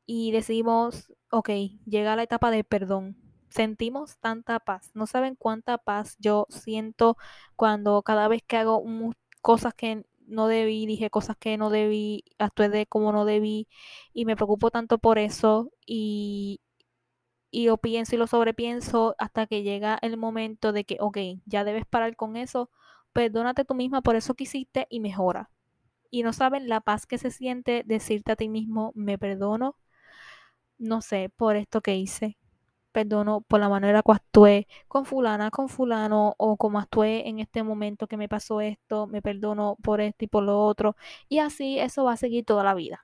y 0.06 0.32
decimos, 0.32 1.14
ok, 1.32 1.50
llega 1.86 2.16
la 2.16 2.24
etapa 2.24 2.52
de 2.52 2.64
perdón. 2.64 3.18
Sentimos 3.50 4.18
tanta 4.20 4.60
paz. 4.60 4.92
No 4.96 5.08
saben 5.08 5.36
cuánta 5.36 5.78
paz 5.78 6.16
yo 6.20 6.48
siento 6.50 7.18
cuando 7.56 8.02
cada 8.04 8.28
vez 8.28 8.42
que 8.46 8.58
hago 8.58 8.84
cosas 9.42 9.74
que 9.76 10.06
no 10.34 10.48
debí, 10.48 10.86
dije 10.86 11.10
cosas 11.10 11.38
que 11.38 11.58
no 11.58 11.70
debí, 11.70 12.26
actué 12.40 12.70
de 12.70 12.86
como 12.88 13.12
no 13.14 13.26
debí 13.26 13.68
y 14.14 14.26
me 14.26 14.36
preocupo 14.36 14.72
tanto 14.72 14.98
por 15.00 15.20
eso 15.20 15.72
y, 15.86 16.62
y 17.52 17.68
lo 17.68 17.78
pienso 17.78 18.16
y 18.16 18.18
lo 18.20 18.28
sobrepienso 18.28 19.16
hasta 19.20 19.48
que 19.48 19.64
llega 19.64 20.00
el 20.02 20.18
momento 20.18 20.74
de 20.74 20.86
que, 20.86 20.98
ok, 21.00 21.18
ya 21.46 21.64
debes 21.64 21.86
parar 21.86 22.16
con 22.16 22.36
eso, 22.38 22.70
perdónate 23.14 23.66
tú 23.66 23.76
misma 23.76 24.02
por 24.02 24.16
eso 24.16 24.34
que 24.36 24.44
hiciste 24.46 24.88
y 24.90 25.00
mejora. 25.00 25.50
Y 26.12 26.24
no 26.24 26.34
saben 26.34 26.70
la 26.70 26.82
paz 26.82 27.06
que 27.08 27.18
se 27.20 27.32
siente 27.32 27.84
decirte 27.86 28.34
a 28.34 28.36
ti 28.38 28.50
mismo, 28.50 28.92
me 28.96 29.18
perdono, 29.20 29.78
no 30.78 31.02
sé, 31.02 31.30
por 31.36 31.56
esto 31.56 31.82
que 31.82 31.96
hice 31.96 32.38
perdono 32.94 33.42
por 33.42 33.60
la 33.60 33.68
manera 33.68 34.02
que 34.04 34.12
actué 34.14 34.68
con 34.88 35.06
fulana, 35.06 35.52
con 35.52 35.68
fulano 35.68 36.36
o 36.38 36.56
como 36.58 36.80
actué 36.80 37.28
en 37.28 37.40
este 37.40 37.64
momento 37.64 38.08
que 38.08 38.18
me 38.18 38.30
pasó 38.30 38.62
esto, 38.62 39.08
me 39.08 39.22
perdono 39.22 39.78
por 39.84 40.00
esto 40.00 40.26
y 40.26 40.28
por 40.30 40.44
lo 40.44 40.64
otro. 40.66 40.96
Y 41.28 41.40
así 41.40 41.80
eso 41.80 42.06
va 42.06 42.14
a 42.14 42.18
seguir 42.18 42.46
toda 42.46 42.64
la 42.64 42.74
vida. 42.76 43.04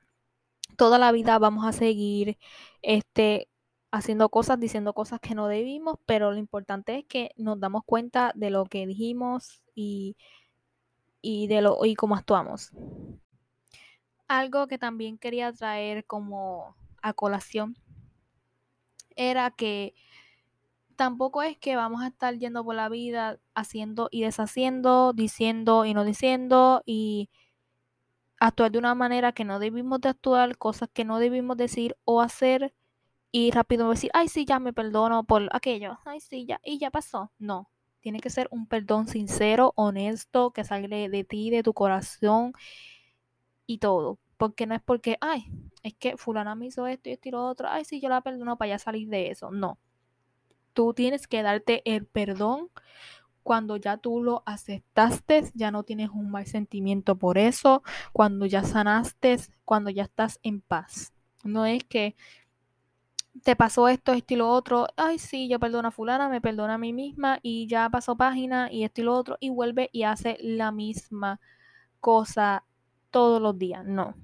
Toda 0.78 0.98
la 0.98 1.12
vida 1.12 1.40
vamos 1.40 1.66
a 1.66 1.74
seguir 1.74 2.38
este 2.82 3.50
haciendo 3.92 4.30
cosas, 4.30 4.60
diciendo 4.60 4.94
cosas 4.94 5.20
que 5.20 5.36
no 5.36 5.48
debimos, 5.48 5.98
pero 6.06 6.32
lo 6.32 6.38
importante 6.38 7.00
es 7.00 7.06
que 7.06 7.32
nos 7.38 7.60
damos 7.60 7.84
cuenta 7.86 8.32
de 8.36 8.52
lo 8.52 8.66
que 8.66 8.86
dijimos 8.88 9.64
y, 9.76 10.16
y 11.22 11.48
de 11.48 11.62
lo 11.62 11.84
y 11.86 11.96
cómo 11.96 12.16
actuamos. 12.16 12.72
Algo 14.28 14.68
que 14.68 14.78
también 14.78 15.18
quería 15.18 15.52
traer 15.52 16.06
como 16.06 16.76
a 17.02 17.14
colación 17.14 17.76
era 19.20 19.52
que 19.52 19.94
tampoco 20.96 21.44
es 21.44 21.58
que 21.58 21.76
vamos 21.76 22.02
a 22.02 22.08
estar 22.08 22.38
yendo 22.38 22.64
por 22.64 22.76
la 22.76 22.90
vida 22.90 23.40
haciendo 23.54 24.08
y 24.12 24.22
deshaciendo, 24.22 25.14
diciendo 25.14 25.86
y 25.86 25.94
no 25.94 26.06
diciendo 26.06 26.82
y 26.86 27.30
actuar 28.40 28.72
de 28.72 28.80
una 28.80 28.96
manera 28.96 29.34
que 29.34 29.44
no 29.44 29.60
debimos 29.60 30.02
de 30.02 30.10
actuar, 30.10 30.58
cosas 30.58 30.90
que 30.94 31.06
no 31.06 31.20
debimos 31.20 31.58
decir 31.58 31.98
o 32.06 32.22
hacer 32.22 32.74
y 33.32 33.52
rápido 33.52 33.90
decir, 33.90 34.10
ay 34.14 34.30
sí, 34.30 34.46
ya 34.46 34.60
me 34.60 34.74
perdono 34.74 35.24
por 35.26 35.50
aquello, 35.52 36.00
ay 36.06 36.22
sí, 36.22 36.46
ya, 36.46 36.62
y 36.64 36.80
ya 36.80 36.90
pasó. 36.90 37.32
No, 37.38 37.70
tiene 38.00 38.22
que 38.22 38.30
ser 38.30 38.48
un 38.52 38.68
perdón 38.68 39.08
sincero, 39.08 39.74
honesto, 39.76 40.52
que 40.52 40.64
salga 40.64 40.88
de 40.88 41.24
ti, 41.26 41.50
de 41.50 41.64
tu 41.64 41.74
corazón 41.74 42.54
y 43.68 43.80
todo. 43.80 44.18
Porque 44.40 44.66
no 44.66 44.74
es 44.74 44.82
porque, 44.82 45.18
ay, 45.20 45.52
es 45.84 45.94
que 45.96 46.16
fulana 46.16 46.56
me 46.56 46.68
hizo 46.68 46.88
esto 46.88 47.10
y 47.10 47.12
esto 47.12 47.28
y 47.28 47.32
lo 47.32 47.46
otro, 47.46 47.68
ay, 47.70 47.84
sí, 47.84 48.00
yo 48.00 48.08
la 48.08 48.22
perdono 48.22 48.58
para 48.58 48.70
ya 48.70 48.80
salir 48.80 49.10
de 49.10 49.32
eso. 49.32 49.52
No. 49.52 49.78
Tú 50.72 50.94
tienes 50.94 51.28
que 51.28 51.44
darte 51.44 51.82
el 51.84 52.06
perdón 52.06 52.70
cuando 53.44 53.76
ya 53.76 53.98
tú 53.98 54.24
lo 54.24 54.44
aceptaste, 54.46 55.52
ya 55.56 55.72
no 55.72 55.84
tienes 55.84 56.10
un 56.12 56.32
mal 56.32 56.46
sentimiento 56.46 57.18
por 57.18 57.38
eso, 57.38 57.84
cuando 58.14 58.46
ya 58.46 58.64
sanaste, 58.64 59.38
cuando 59.66 59.90
ya 59.90 60.04
estás 60.04 60.40
en 60.42 60.62
paz. 60.62 61.12
No 61.44 61.66
es 61.66 61.84
que 61.84 62.16
te 63.44 63.58
pasó 63.58 63.90
esto, 63.90 64.14
esto 64.14 64.36
y 64.36 64.38
lo 64.38 64.50
otro, 64.50 64.88
ay 64.96 65.20
sí, 65.20 65.50
yo 65.50 65.60
perdono 65.60 65.90
a 65.90 65.92
fulana, 65.92 66.30
me 66.30 66.40
perdono 66.40 66.72
a 66.72 66.78
mí 66.78 66.94
misma 66.94 67.40
y 67.42 67.68
ya 67.68 67.90
pasó 67.90 68.16
página 68.16 68.72
y 68.72 68.86
esto 68.86 69.02
y 69.02 69.04
lo 69.04 69.16
otro 69.16 69.38
y 69.42 69.50
vuelve 69.50 69.90
y 69.92 70.04
hace 70.04 70.38
la 70.40 70.72
misma 70.72 71.42
cosa 72.00 72.64
todos 73.12 73.42
los 73.42 73.58
días. 73.60 73.84
No, 73.86 74.16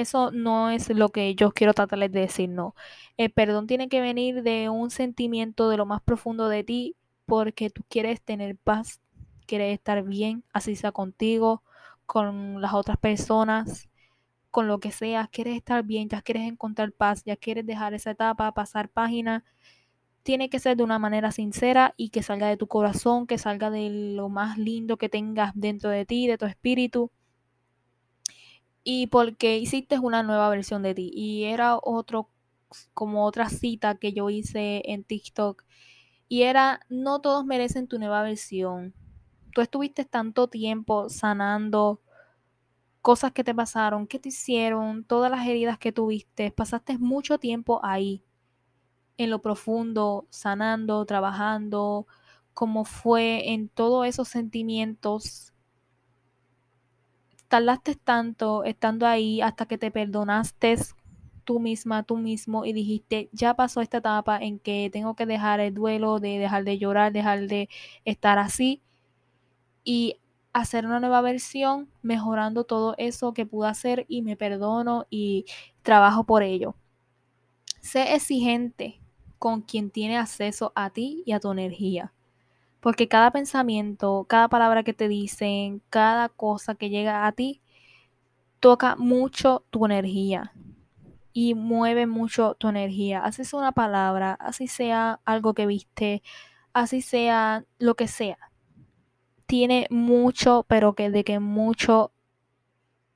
eso 0.00 0.30
no 0.30 0.70
es 0.70 0.88
lo 0.90 1.08
que 1.10 1.34
yo 1.34 1.50
quiero 1.52 1.74
tratarles 1.74 2.12
de 2.12 2.20
decir, 2.20 2.48
no. 2.48 2.74
El 3.16 3.30
perdón 3.32 3.66
tiene 3.66 3.88
que 3.88 4.00
venir 4.00 4.42
de 4.42 4.68
un 4.68 4.90
sentimiento 4.90 5.68
de 5.70 5.76
lo 5.76 5.86
más 5.86 6.02
profundo 6.02 6.48
de 6.48 6.62
ti 6.64 6.96
porque 7.26 7.70
tú 7.70 7.82
quieres 7.88 8.22
tener 8.22 8.56
paz, 8.56 9.00
quieres 9.46 9.74
estar 9.74 10.02
bien, 10.04 10.44
así 10.52 10.76
sea 10.76 10.92
contigo, 10.92 11.62
con 12.06 12.60
las 12.62 12.74
otras 12.74 12.96
personas, 12.98 13.88
con 14.50 14.68
lo 14.68 14.80
que 14.80 14.92
sea, 14.92 15.28
quieres 15.32 15.56
estar 15.56 15.84
bien, 15.84 16.08
ya 16.08 16.22
quieres 16.22 16.44
encontrar 16.44 16.92
paz, 16.92 17.24
ya 17.24 17.36
quieres 17.36 17.66
dejar 17.66 17.94
esa 17.94 18.12
etapa, 18.12 18.52
pasar 18.52 18.88
página. 18.90 19.44
Tiene 20.22 20.50
que 20.50 20.60
ser 20.60 20.76
de 20.76 20.84
una 20.84 20.98
manera 20.98 21.32
sincera 21.32 21.94
y 21.96 22.10
que 22.10 22.22
salga 22.22 22.48
de 22.48 22.56
tu 22.56 22.68
corazón, 22.68 23.26
que 23.26 23.38
salga 23.38 23.70
de 23.70 23.90
lo 24.16 24.28
más 24.28 24.58
lindo 24.58 24.96
que 24.98 25.08
tengas 25.08 25.52
dentro 25.54 25.90
de 25.90 26.06
ti, 26.06 26.26
de 26.28 26.38
tu 26.38 26.46
espíritu 26.46 27.10
y 28.90 29.08
porque 29.08 29.58
hiciste 29.58 29.98
una 29.98 30.22
nueva 30.22 30.48
versión 30.48 30.82
de 30.82 30.94
ti. 30.94 31.10
Y 31.14 31.44
era 31.44 31.76
otro, 31.76 32.30
como 32.94 33.26
otra 33.26 33.50
cita 33.50 33.96
que 33.96 34.14
yo 34.14 34.30
hice 34.30 34.80
en 34.86 35.04
TikTok. 35.04 35.62
Y 36.26 36.44
era, 36.44 36.80
no 36.88 37.20
todos 37.20 37.44
merecen 37.44 37.86
tu 37.86 37.98
nueva 37.98 38.22
versión. 38.22 38.94
Tú 39.52 39.60
estuviste 39.60 40.06
tanto 40.06 40.48
tiempo 40.48 41.10
sanando 41.10 42.00
cosas 43.02 43.32
que 43.32 43.44
te 43.44 43.54
pasaron, 43.54 44.06
que 44.06 44.18
te 44.18 44.30
hicieron, 44.30 45.04
todas 45.04 45.30
las 45.30 45.46
heridas 45.46 45.76
que 45.78 45.92
tuviste. 45.92 46.50
Pasaste 46.50 46.96
mucho 46.96 47.36
tiempo 47.36 47.80
ahí, 47.84 48.24
en 49.18 49.28
lo 49.28 49.42
profundo, 49.42 50.26
sanando, 50.30 51.04
trabajando, 51.04 52.06
como 52.54 52.86
fue 52.86 53.52
en 53.52 53.68
todos 53.68 54.06
esos 54.06 54.28
sentimientos 54.28 55.52
tardaste 57.48 57.94
tanto 57.96 58.64
estando 58.64 59.06
ahí 59.06 59.40
hasta 59.40 59.66
que 59.66 59.78
te 59.78 59.90
perdonaste 59.90 60.76
tú 61.44 61.60
misma, 61.60 62.02
tú 62.02 62.18
mismo 62.18 62.66
y 62.66 62.74
dijiste, 62.74 63.30
ya 63.32 63.54
pasó 63.54 63.80
esta 63.80 63.98
etapa 63.98 64.38
en 64.38 64.58
que 64.58 64.90
tengo 64.92 65.14
que 65.14 65.24
dejar 65.26 65.60
el 65.60 65.74
duelo, 65.74 66.20
de 66.20 66.38
dejar 66.38 66.64
de 66.64 66.78
llorar, 66.78 67.12
dejar 67.12 67.46
de 67.48 67.70
estar 68.04 68.38
así 68.38 68.82
y 69.82 70.16
hacer 70.52 70.84
una 70.84 71.00
nueva 71.00 71.22
versión 71.22 71.88
mejorando 72.02 72.64
todo 72.64 72.94
eso 72.98 73.32
que 73.32 73.46
pude 73.46 73.68
hacer 73.68 74.04
y 74.08 74.22
me 74.22 74.36
perdono 74.36 75.06
y 75.08 75.46
trabajo 75.82 76.24
por 76.24 76.42
ello. 76.42 76.74
Sé 77.80 78.14
exigente 78.14 79.00
con 79.38 79.62
quien 79.62 79.90
tiene 79.90 80.18
acceso 80.18 80.72
a 80.74 80.90
ti 80.90 81.22
y 81.24 81.32
a 81.32 81.40
tu 81.40 81.50
energía. 81.50 82.12
Porque 82.80 83.08
cada 83.08 83.30
pensamiento, 83.32 84.26
cada 84.28 84.48
palabra 84.48 84.82
que 84.82 84.94
te 84.94 85.08
dicen, 85.08 85.82
cada 85.90 86.28
cosa 86.28 86.74
que 86.74 86.90
llega 86.90 87.26
a 87.26 87.32
ti, 87.32 87.60
toca 88.60 88.96
mucho 88.96 89.64
tu 89.70 89.84
energía 89.86 90.52
y 91.32 91.54
mueve 91.54 92.06
mucho 92.06 92.54
tu 92.54 92.68
energía. 92.68 93.20
Así 93.24 93.44
sea 93.44 93.58
una 93.58 93.72
palabra, 93.72 94.32
así 94.34 94.66
sea 94.66 95.20
algo 95.24 95.54
que 95.54 95.66
viste, 95.66 96.22
así 96.72 97.00
sea 97.00 97.64
lo 97.78 97.94
que 97.94 98.08
sea. 98.08 98.38
Tiene 99.46 99.86
mucho, 99.90 100.66
pero 100.68 100.94
que 100.94 101.10
de 101.10 101.24
que 101.24 101.38
mucho, 101.38 102.12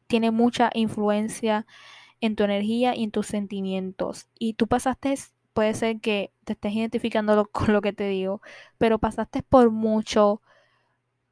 tiene 0.07 0.31
mucha 0.31 0.71
influencia 0.75 1.67
en 2.21 2.37
tu 2.37 2.45
energía 2.45 2.95
y 2.97 3.05
en 3.05 3.11
tus 3.11 3.27
sentimientos. 3.27 4.29
Y 4.39 4.55
tú 4.55 4.67
pasaste 4.67 5.15
puede 5.53 5.75
ser 5.75 6.01
que 6.01 6.33
te 6.45 6.55
estés 6.55 6.73
identificando 6.75 7.47
con 7.53 7.73
lo 7.73 7.81
que 7.83 7.93
te 7.93 8.09
digo, 8.09 8.43
pero 8.79 8.99
pasaste 8.99 9.43
por 9.43 9.71
mucho, 9.71 10.43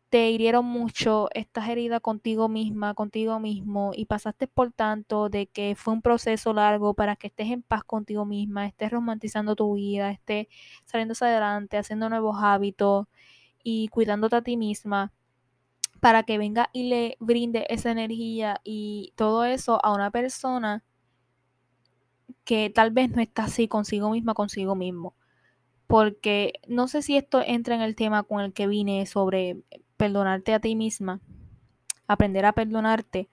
te 0.09 0.29
hirieron 0.31 0.65
mucho, 0.67 1.29
estás 1.35 1.69
herida 1.69 2.01
contigo 2.01 2.49
misma, 2.49 2.95
contigo 2.95 3.39
mismo, 3.39 3.93
y 3.95 4.07
pasaste 4.07 4.49
por 4.49 4.73
tanto 4.73 5.29
de 5.29 5.47
que 5.47 5.77
fue 5.77 5.95
un 5.95 6.03
proceso 6.03 6.53
largo 6.53 6.95
para 6.95 7.15
que 7.17 7.29
estés 7.29 7.51
en 7.51 7.63
paz 7.63 7.85
contigo 7.85 8.25
misma, 8.27 8.67
estés 8.67 8.91
romantizando 8.91 9.55
tu 9.57 9.75
vida, 9.75 10.11
estés 10.11 10.49
saliendo 10.85 11.15
adelante, 11.21 11.79
haciendo 11.79 12.09
nuevos 12.09 12.37
hábitos 12.41 13.07
y 13.63 13.89
cuidándote 13.89 14.37
a 14.37 14.43
ti 14.43 14.57
misma. 14.57 15.13
para 16.01 16.23
que 16.25 16.39
venga 16.39 16.71
y 16.73 16.85
le 16.89 17.17
brinde 17.21 17.67
esa 17.69 17.91
energía 17.91 18.61
y 18.65 19.13
todo 19.17 19.45
eso 19.45 19.85
a 19.85 19.93
una 19.95 20.11
persona 20.11 20.83
que 22.51 22.69
tal 22.69 22.91
vez 22.91 23.11
no 23.11 23.23
está 23.23 23.45
así 23.45 23.69
consigo 23.69 24.11
misma, 24.11 24.35
consigo 24.35 24.75
mismo. 24.75 25.15
Porque 25.87 26.55
no 26.67 26.89
sé 26.89 27.01
si 27.01 27.17
esto 27.17 27.43
entra 27.47 27.77
en 27.77 27.81
el 27.81 27.95
tema 27.95 28.25
con 28.25 28.41
el 28.41 28.53
que 28.53 28.67
vine 28.67 29.07
sobre 29.07 29.63
perdonarte 29.97 30.53
a 30.53 30.59
ti 30.59 30.75
misma, 30.75 31.21
aprender 32.09 32.45
a 32.45 32.53
perdonarte, 32.53 33.29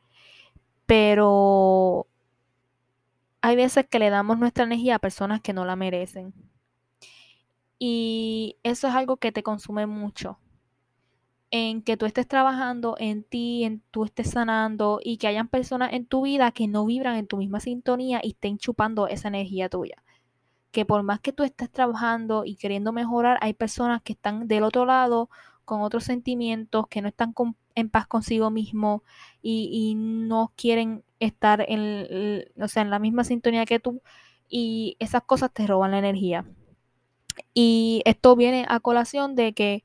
pero 0.85 2.05
hay 3.41 3.55
veces 3.55 3.87
que 3.87 3.97
le 3.97 4.11
damos 4.11 4.37
nuestra 4.37 4.65
energía 4.65 4.97
a 4.97 4.99
personas 4.99 5.41
que 5.41 5.53
no 5.53 5.65
la 5.65 5.75
merecen. 5.75 6.35
Y 7.79 8.57
eso 8.61 8.87
es 8.87 8.93
algo 8.93 9.17
que 9.17 9.31
te 9.31 9.41
consume 9.41 9.87
mucho. 9.87 10.37
En 11.49 11.81
que 11.81 11.95
tú 11.95 12.05
estés 12.05 12.27
trabajando 12.27 12.95
en 12.99 13.23
ti, 13.23 13.63
en 13.63 13.81
tú 13.91 14.03
estés 14.03 14.31
sanando 14.31 14.99
y 15.01 15.17
que 15.17 15.27
hayan 15.27 15.47
personas 15.47 15.93
en 15.93 16.05
tu 16.05 16.23
vida 16.23 16.51
que 16.51 16.67
no 16.67 16.85
vibran 16.85 17.15
en 17.15 17.27
tu 17.27 17.37
misma 17.37 17.59
sintonía 17.61 18.19
y 18.21 18.29
estén 18.31 18.57
chupando 18.57 19.07
esa 19.07 19.29
energía 19.29 19.69
tuya. 19.69 20.03
Que 20.71 20.85
por 20.85 21.03
más 21.03 21.21
que 21.21 21.31
tú 21.31 21.43
estés 21.43 21.71
trabajando 21.71 22.43
y 22.45 22.55
queriendo 22.55 22.91
mejorar, 22.91 23.37
hay 23.41 23.53
personas 23.53 24.01
que 24.01 24.13
están 24.13 24.47
del 24.47 24.63
otro 24.63 24.85
lado 24.85 25.29
con 25.63 25.81
otros 25.81 26.03
sentimientos, 26.03 26.87
que 26.87 27.01
no 27.01 27.07
están 27.07 27.33
en 27.75 27.89
paz 27.89 28.07
consigo 28.07 28.49
mismo 28.49 29.03
y, 29.41 29.69
y 29.71 29.95
no 29.95 30.51
quieren 30.55 31.03
estar 31.19 31.65
en, 31.67 32.45
o 32.59 32.67
sea, 32.67 32.83
en 32.83 32.89
la 32.89 32.99
misma 32.99 33.23
sintonía 33.23 33.65
que 33.65 33.79
tú 33.79 34.01
y 34.49 34.95
esas 34.99 35.23
cosas 35.23 35.51
te 35.51 35.67
roban 35.67 35.91
la 35.91 35.99
energía. 35.99 36.45
Y 37.53 38.01
esto 38.05 38.35
viene 38.35 38.65
a 38.69 38.79
colación 38.79 39.35
de 39.35 39.53
que 39.53 39.83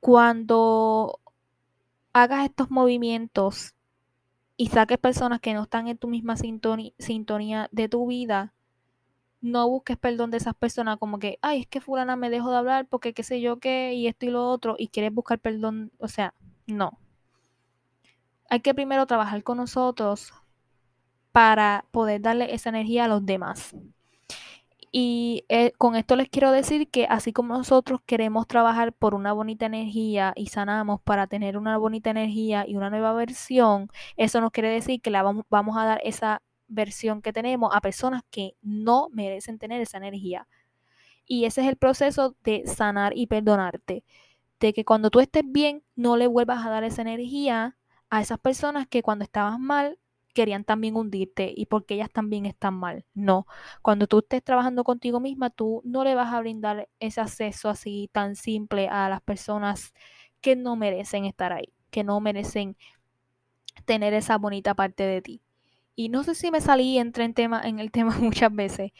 cuando 0.00 1.20
hagas 2.12 2.46
estos 2.46 2.70
movimientos 2.70 3.74
y 4.56 4.68
saques 4.68 4.98
personas 4.98 5.40
que 5.40 5.54
no 5.54 5.62
están 5.62 5.88
en 5.88 5.98
tu 5.98 6.08
misma 6.08 6.36
sintonía, 6.36 7.68
de 7.70 7.88
tu 7.88 8.06
vida, 8.06 8.52
no 9.40 9.68
busques 9.68 9.96
perdón 9.96 10.30
de 10.30 10.36
esas 10.38 10.54
personas 10.54 10.98
como 10.98 11.18
que, 11.18 11.38
ay, 11.42 11.60
es 11.60 11.66
que 11.66 11.80
fulana 11.80 12.16
me 12.16 12.30
dejó 12.30 12.50
de 12.50 12.58
hablar 12.58 12.86
porque 12.86 13.14
qué 13.14 13.22
sé 13.22 13.40
yo 13.40 13.58
qué 13.58 13.94
y 13.94 14.06
esto 14.06 14.26
y 14.26 14.30
lo 14.30 14.48
otro 14.48 14.74
y 14.78 14.88
quieres 14.88 15.14
buscar 15.14 15.38
perdón, 15.38 15.92
o 15.98 16.08
sea, 16.08 16.34
no. 16.66 16.98
Hay 18.50 18.60
que 18.60 18.74
primero 18.74 19.06
trabajar 19.06 19.42
con 19.42 19.58
nosotros 19.58 20.32
para 21.32 21.86
poder 21.90 22.20
darle 22.20 22.54
esa 22.54 22.70
energía 22.70 23.04
a 23.04 23.08
los 23.08 23.24
demás. 23.24 23.74
Y 24.92 25.44
eh, 25.48 25.72
con 25.78 25.94
esto 25.94 26.16
les 26.16 26.28
quiero 26.28 26.50
decir 26.50 26.90
que 26.90 27.06
así 27.06 27.32
como 27.32 27.56
nosotros 27.56 28.00
queremos 28.06 28.48
trabajar 28.48 28.92
por 28.92 29.14
una 29.14 29.32
bonita 29.32 29.66
energía 29.66 30.32
y 30.34 30.46
sanamos 30.46 31.00
para 31.00 31.28
tener 31.28 31.56
una 31.56 31.76
bonita 31.78 32.10
energía 32.10 32.64
y 32.66 32.74
una 32.76 32.90
nueva 32.90 33.12
versión, 33.12 33.88
eso 34.16 34.40
no 34.40 34.50
quiere 34.50 34.70
decir 34.70 35.00
que 35.00 35.10
la 35.10 35.22
vamos, 35.22 35.44
vamos 35.48 35.76
a 35.78 35.84
dar 35.84 36.00
esa 36.04 36.42
versión 36.66 37.22
que 37.22 37.32
tenemos 37.32 37.70
a 37.72 37.80
personas 37.80 38.22
que 38.30 38.56
no 38.62 39.08
merecen 39.12 39.58
tener 39.58 39.80
esa 39.80 39.98
energía. 39.98 40.48
Y 41.24 41.44
ese 41.44 41.60
es 41.60 41.68
el 41.68 41.76
proceso 41.76 42.36
de 42.42 42.66
sanar 42.66 43.12
y 43.16 43.28
perdonarte. 43.28 44.04
De 44.58 44.72
que 44.72 44.84
cuando 44.84 45.10
tú 45.10 45.20
estés 45.20 45.44
bien, 45.46 45.84
no 45.94 46.16
le 46.16 46.26
vuelvas 46.26 46.66
a 46.66 46.70
dar 46.70 46.82
esa 46.84 47.02
energía 47.02 47.76
a 48.10 48.20
esas 48.20 48.40
personas 48.40 48.88
que 48.88 49.02
cuando 49.02 49.24
estabas 49.24 49.60
mal 49.60 49.99
querían 50.32 50.64
también 50.64 50.96
hundirte 50.96 51.52
y 51.54 51.66
porque 51.66 51.94
ellas 51.94 52.10
también 52.10 52.46
están 52.46 52.74
mal. 52.74 53.04
No, 53.14 53.46
cuando 53.82 54.06
tú 54.06 54.20
estés 54.20 54.42
trabajando 54.42 54.84
contigo 54.84 55.20
misma, 55.20 55.50
tú 55.50 55.82
no 55.84 56.04
le 56.04 56.14
vas 56.14 56.32
a 56.32 56.40
brindar 56.40 56.88
ese 57.00 57.20
acceso 57.20 57.68
así 57.68 58.08
tan 58.12 58.36
simple 58.36 58.88
a 58.88 59.08
las 59.08 59.20
personas 59.22 59.92
que 60.40 60.56
no 60.56 60.76
merecen 60.76 61.24
estar 61.24 61.52
ahí, 61.52 61.72
que 61.90 62.04
no 62.04 62.20
merecen 62.20 62.76
tener 63.84 64.14
esa 64.14 64.38
bonita 64.38 64.74
parte 64.74 65.04
de 65.04 65.22
ti. 65.22 65.42
Y 65.96 66.08
no 66.08 66.24
sé 66.24 66.34
si 66.34 66.50
me 66.50 66.60
salí 66.60 66.98
entre 66.98 67.24
en, 67.24 67.34
tema, 67.34 67.60
en 67.62 67.78
el 67.78 67.90
tema 67.92 68.16
muchas 68.18 68.54
veces, 68.54 68.92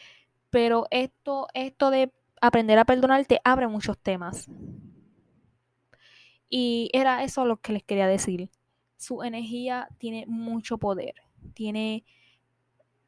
pero 0.51 0.87
esto, 0.91 1.47
esto 1.55 1.91
de 1.91 2.13
aprender 2.41 2.79
a 2.79 2.85
perdonar 2.85 3.25
te 3.27 3.41
abre 3.45 3.69
muchos 3.69 3.99
temas. 3.99 4.49
Y 6.49 6.91
era 6.93 7.23
eso 7.23 7.45
lo 7.45 7.59
que 7.59 7.73
les 7.73 7.85
quería 7.85 8.09
decir 8.09 8.51
su 9.01 9.23
energía 9.23 9.89
tiene 9.97 10.27
mucho 10.29 10.77
poder, 10.77 11.15
tiene 11.55 12.05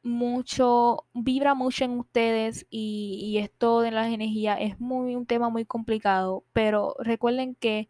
mucho, 0.01 1.05
vibra 1.13 1.53
mucho 1.53 1.85
en 1.85 1.99
ustedes 1.99 2.65
y, 2.71 3.37
esto 3.37 3.81
de 3.81 3.91
las 3.91 4.11
energías 4.11 4.57
es 4.59 4.79
muy 4.79 5.15
un 5.15 5.27
tema 5.27 5.49
muy 5.49 5.65
complicado, 5.65 6.43
pero 6.51 6.95
recuerden 6.99 7.53
que 7.53 7.89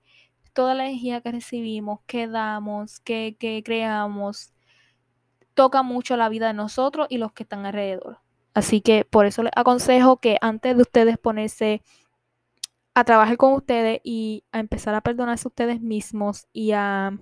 toda 0.51 0.75
la 0.75 0.85
energía 0.85 1.21
que 1.21 1.31
recibimos, 1.31 2.01
que 2.05 2.27
damos, 2.27 2.99
que, 2.99 3.37
que 3.39 3.63
creamos, 3.63 4.53
toca 5.53 5.81
mucho 5.81 6.17
la 6.17 6.27
vida 6.27 6.47
de 6.47 6.53
nosotros 6.53 7.07
y 7.09 7.17
los 7.17 7.31
que 7.31 7.43
están 7.43 7.65
alrededor. 7.65 8.19
Así 8.53 8.81
que 8.81 9.05
por 9.05 9.25
eso 9.25 9.43
les 9.43 9.53
aconsejo 9.55 10.17
que 10.17 10.37
antes 10.41 10.75
de 10.75 10.81
ustedes 10.81 11.17
ponerse 11.17 11.81
a 12.95 13.05
trabajar 13.05 13.37
con 13.37 13.53
ustedes 13.53 14.01
y 14.03 14.43
a 14.51 14.59
empezar 14.59 14.93
a 14.93 15.01
perdonarse 15.01 15.47
ustedes 15.47 15.81
mismos 15.81 16.47
y 16.51 16.73
a 16.73 17.17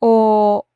o 0.00 0.66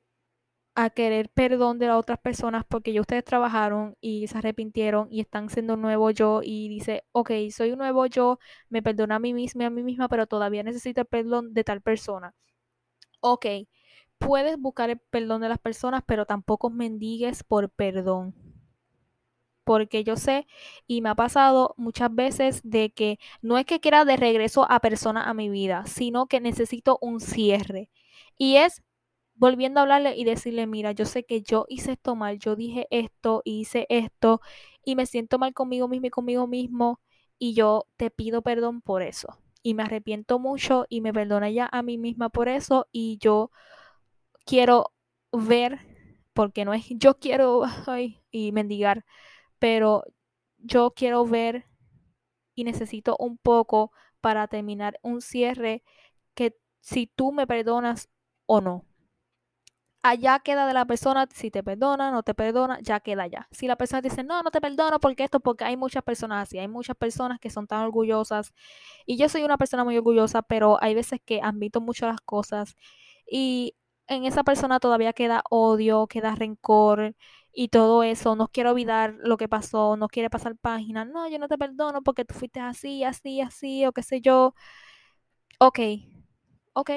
a 0.76 0.90
querer 0.90 1.28
perdón 1.30 1.78
de 1.78 1.86
las 1.88 1.96
otras 1.98 2.18
personas 2.18 2.64
porque 2.68 2.92
ya 2.92 3.00
ustedes 3.00 3.24
trabajaron 3.24 3.96
y 4.00 4.26
se 4.28 4.38
arrepintieron 4.38 5.08
y 5.10 5.20
están 5.20 5.48
siendo 5.50 5.74
un 5.74 5.82
nuevo 5.82 6.10
yo 6.10 6.40
y 6.42 6.68
dice, 6.68 7.04
ok, 7.12 7.30
soy 7.52 7.72
un 7.72 7.78
nuevo 7.78 8.06
yo, 8.06 8.38
me 8.70 8.82
perdono 8.82 9.14
a 9.14 9.18
mí 9.20 9.34
misma 9.34 9.64
y 9.64 9.66
a 9.66 9.70
mí 9.70 9.82
misma, 9.82 10.08
pero 10.08 10.26
todavía 10.26 10.62
necesito 10.64 11.02
el 11.02 11.06
perdón 11.06 11.54
de 11.54 11.64
tal 11.64 11.80
persona. 11.82 12.34
Ok, 13.20 13.46
puedes 14.18 14.58
buscar 14.58 14.90
el 14.90 14.98
perdón 14.98 15.42
de 15.42 15.48
las 15.48 15.58
personas, 15.58 16.02
pero 16.06 16.26
tampoco 16.26 16.70
mendigues 16.70 17.44
por 17.44 17.70
perdón. 17.70 18.34
Porque 19.64 20.04
yo 20.04 20.16
sé 20.16 20.46
y 20.86 21.00
me 21.00 21.08
ha 21.08 21.14
pasado 21.14 21.74
muchas 21.78 22.14
veces 22.14 22.60
de 22.64 22.90
que 22.92 23.18
no 23.40 23.56
es 23.58 23.64
que 23.64 23.80
quiera 23.80 24.04
de 24.04 24.16
regreso 24.16 24.70
a 24.70 24.80
persona 24.80 25.24
a 25.28 25.34
mi 25.34 25.48
vida, 25.48 25.86
sino 25.86 26.26
que 26.26 26.40
necesito 26.40 26.98
un 27.00 27.20
cierre. 27.20 27.90
Y 28.36 28.56
es 28.56 28.82
volviendo 29.34 29.80
a 29.80 29.82
hablarle 29.82 30.16
y 30.16 30.24
decirle, 30.24 30.66
mira, 30.66 30.92
yo 30.92 31.04
sé 31.04 31.24
que 31.24 31.42
yo 31.42 31.66
hice 31.68 31.92
esto 31.92 32.14
mal, 32.16 32.38
yo 32.38 32.56
dije 32.56 32.86
esto, 32.90 33.42
hice 33.44 33.86
esto 33.88 34.40
y 34.84 34.96
me 34.96 35.06
siento 35.06 35.38
mal 35.38 35.52
conmigo 35.54 35.88
mismo 35.88 36.06
y 36.06 36.10
conmigo 36.10 36.46
mismo 36.46 37.00
y 37.38 37.54
yo 37.54 37.86
te 37.96 38.10
pido 38.10 38.42
perdón 38.42 38.80
por 38.80 39.02
eso. 39.02 39.38
Y 39.62 39.74
me 39.74 39.82
arrepiento 39.82 40.38
mucho 40.38 40.86
y 40.88 41.00
me 41.00 41.12
perdona 41.12 41.50
ya 41.50 41.68
a 41.72 41.82
mí 41.82 41.98
misma 41.98 42.28
por 42.28 42.48
eso 42.48 42.86
y 42.92 43.18
yo 43.18 43.50
quiero 44.46 44.92
ver, 45.32 45.80
porque 46.32 46.64
no 46.64 46.74
es 46.74 46.86
yo 46.90 47.18
quiero 47.18 47.62
ay, 47.86 48.20
y 48.30 48.52
mendigar, 48.52 49.04
pero 49.58 50.04
yo 50.58 50.92
quiero 50.92 51.26
ver 51.26 51.66
y 52.54 52.64
necesito 52.64 53.16
un 53.18 53.38
poco 53.38 53.92
para 54.20 54.48
terminar 54.48 54.98
un 55.02 55.20
cierre 55.22 55.82
que 56.34 56.56
si 56.80 57.06
tú 57.06 57.32
me 57.32 57.46
perdonas 57.46 58.08
o 58.46 58.60
no 58.60 58.84
allá 60.04 60.38
queda 60.40 60.66
de 60.66 60.74
la 60.74 60.84
persona 60.84 61.26
si 61.32 61.50
te 61.50 61.62
perdona, 61.64 62.10
no 62.12 62.22
te 62.22 62.34
perdona, 62.34 62.78
ya 62.82 63.00
queda 63.00 63.26
ya. 63.26 63.48
Si 63.52 63.66
la 63.66 63.76
persona 63.76 64.02
dice, 64.02 64.22
no, 64.22 64.42
no 64.42 64.50
te 64.50 64.60
perdono 64.60 65.00
porque 65.00 65.24
esto, 65.24 65.40
porque 65.40 65.64
hay 65.64 65.76
muchas 65.78 66.02
personas 66.04 66.42
así, 66.48 66.58
hay 66.58 66.68
muchas 66.68 66.96
personas 66.96 67.40
que 67.40 67.50
son 67.50 67.66
tan 67.66 67.80
orgullosas 67.84 68.52
y 69.06 69.16
yo 69.16 69.28
soy 69.30 69.44
una 69.44 69.58
persona 69.58 69.84
muy 69.84 69.96
orgullosa, 69.96 70.42
pero 70.42 70.78
hay 70.82 70.94
veces 70.94 71.20
que 71.24 71.40
admito 71.42 71.80
mucho 71.80 72.06
las 72.06 72.20
cosas 72.20 72.76
y 73.30 73.76
en 74.08 74.24
esa 74.26 74.44
persona 74.44 74.80
todavía 74.80 75.14
queda 75.14 75.42
odio, 75.50 76.06
queda 76.06 76.34
rencor 76.34 77.14
y 77.52 77.68
todo 77.68 78.02
eso, 78.02 78.36
no 78.36 78.48
quiero 78.48 78.72
olvidar 78.72 79.14
lo 79.20 79.36
que 79.38 79.48
pasó, 79.48 79.96
no 79.96 80.08
quiere 80.08 80.28
pasar 80.30 80.56
página, 80.58 81.04
no, 81.06 81.28
yo 81.28 81.38
no 81.38 81.48
te 81.48 81.56
perdono 81.58 82.02
porque 82.02 82.24
tú 82.26 82.34
fuiste 82.34 82.60
así, 82.60 83.04
así, 83.04 83.40
así, 83.40 83.86
o 83.86 83.92
qué 83.92 84.02
sé 84.02 84.20
yo. 84.20 84.54
Ok, 85.58 85.78
ok, 86.74 86.90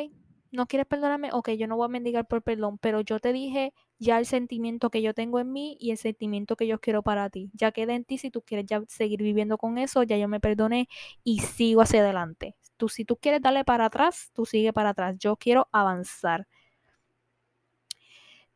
no 0.52 0.68
quieres 0.68 0.88
perdonarme, 0.88 1.30
ok, 1.32 1.50
yo 1.52 1.68
no 1.68 1.78
voy 1.78 1.86
a 1.86 1.90
mendigar 1.90 2.28
por 2.28 2.42
perdón, 2.42 2.78
pero 2.80 3.02
yo 3.02 3.20
te 3.20 3.34
dije 3.34 3.74
ya 4.00 4.20
el 4.20 4.26
sentimiento 4.26 4.90
que 4.90 5.02
yo 5.02 5.14
tengo 5.14 5.40
en 5.40 5.52
mí 5.52 5.78
y 5.80 5.92
el 5.92 5.98
sentimiento 5.98 6.56
que 6.56 6.68
yo 6.68 6.80
quiero 6.80 7.04
para 7.04 7.30
ti. 7.30 7.50
Ya 7.54 7.72
queda 7.72 7.96
en 7.96 8.06
ti 8.06 8.18
si 8.18 8.32
tú 8.32 8.42
quieres 8.42 8.66
ya 8.68 8.84
seguir 8.88 9.22
viviendo 9.24 9.58
con 9.58 9.78
eso, 9.78 10.04
ya 10.04 10.18
yo 10.18 10.28
me 10.28 10.40
perdoné 10.40 10.88
y 11.24 11.40
sigo 11.40 11.82
hacia 11.82 12.02
adelante. 12.02 12.56
Tú, 12.78 12.90
si 12.90 13.06
tú 13.06 13.18
quieres 13.18 13.42
darle 13.42 13.66
para 13.66 13.86
atrás, 13.86 14.32
tú 14.34 14.46
sigue 14.46 14.74
para 14.74 14.90
atrás. 14.90 15.16
Yo 15.20 15.36
quiero 15.38 15.68
avanzar. 15.72 16.48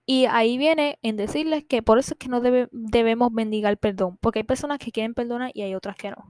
Y 0.05 0.25
ahí 0.25 0.57
viene 0.57 0.99
en 1.01 1.15
decirles 1.15 1.63
que 1.65 1.81
por 1.81 1.97
eso 1.99 2.13
es 2.13 2.17
que 2.19 2.27
no 2.27 2.41
debemos 2.41 3.31
mendigar 3.31 3.77
perdón, 3.77 4.17
porque 4.21 4.39
hay 4.39 4.43
personas 4.43 4.79
que 4.79 4.91
quieren 4.91 5.13
perdonar 5.13 5.51
y 5.53 5.61
hay 5.61 5.75
otras 5.75 5.95
que 5.95 6.11
no. 6.11 6.27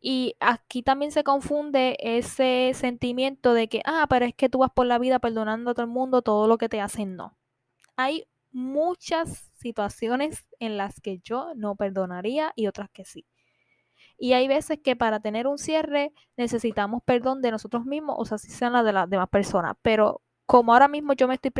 Y 0.00 0.36
aquí 0.40 0.82
también 0.82 1.10
se 1.10 1.24
confunde 1.24 1.96
ese 2.00 2.72
sentimiento 2.74 3.52
de 3.52 3.68
que, 3.68 3.82
ah, 3.84 4.06
pero 4.08 4.26
es 4.26 4.34
que 4.34 4.48
tú 4.48 4.58
vas 4.58 4.70
por 4.70 4.86
la 4.86 4.98
vida 4.98 5.18
perdonando 5.18 5.70
a 5.70 5.74
todo 5.74 5.84
el 5.84 5.90
mundo 5.90 6.22
todo 6.22 6.46
lo 6.46 6.58
que 6.58 6.68
te 6.68 6.80
hacen. 6.80 7.16
No. 7.16 7.36
Hay 7.96 8.26
muchas 8.52 9.50
situaciones 9.54 10.48
en 10.60 10.76
las 10.76 11.00
que 11.00 11.18
yo 11.18 11.52
no 11.56 11.76
perdonaría 11.76 12.52
y 12.56 12.68
otras 12.68 12.90
que 12.90 13.04
sí. 13.04 13.26
Y 14.18 14.32
hay 14.32 14.48
veces 14.48 14.80
que 14.82 14.96
para 14.96 15.20
tener 15.20 15.46
un 15.46 15.58
cierre 15.58 16.12
necesitamos 16.36 17.02
perdón 17.04 17.40
de 17.40 17.52
nosotros 17.52 17.84
mismos, 17.86 18.16
o 18.18 18.24
sea, 18.24 18.38
si 18.38 18.50
sean 18.50 18.72
las 18.72 18.84
de 18.84 18.92
las 18.92 19.08
demás 19.08 19.28
personas. 19.28 19.76
Pero 19.82 20.22
como 20.46 20.72
ahora 20.72 20.88
mismo 20.88 21.12
yo 21.12 21.28
me 21.28 21.34
estoy 21.34 21.52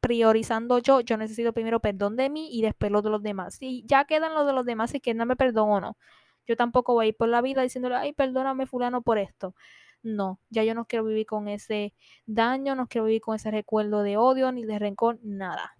priorizando 0.00 0.78
yo, 0.78 1.00
yo 1.00 1.16
necesito 1.16 1.52
primero 1.52 1.80
perdón 1.80 2.16
de 2.16 2.30
mí 2.30 2.48
y 2.52 2.62
después 2.62 2.92
lo 2.92 3.02
de 3.02 3.10
los 3.10 3.22
demás. 3.22 3.54
Si 3.56 3.84
ya 3.86 4.04
quedan 4.04 4.34
los 4.34 4.46
de 4.46 4.52
los 4.52 4.64
demás 4.64 4.94
y 4.94 5.00
que 5.00 5.14
no 5.14 5.26
me 5.26 5.36
perdón 5.36 5.70
o 5.70 5.80
no. 5.80 5.96
Yo 6.46 6.56
tampoco 6.56 6.94
voy 6.94 7.06
a 7.06 7.08
ir 7.10 7.16
por 7.16 7.28
la 7.28 7.42
vida 7.42 7.62
diciéndole, 7.62 7.96
ay, 7.96 8.12
perdóname 8.12 8.66
fulano 8.66 9.02
por 9.02 9.18
esto. 9.18 9.54
No, 10.02 10.40
ya 10.50 10.64
yo 10.64 10.74
no 10.74 10.86
quiero 10.86 11.04
vivir 11.04 11.26
con 11.26 11.48
ese 11.48 11.94
daño, 12.26 12.74
no 12.76 12.86
quiero 12.86 13.06
vivir 13.06 13.20
con 13.22 13.36
ese 13.36 13.50
recuerdo 13.50 14.02
de 14.02 14.16
odio 14.16 14.52
ni 14.52 14.64
de 14.64 14.78
rencor, 14.78 15.18
nada. 15.22 15.76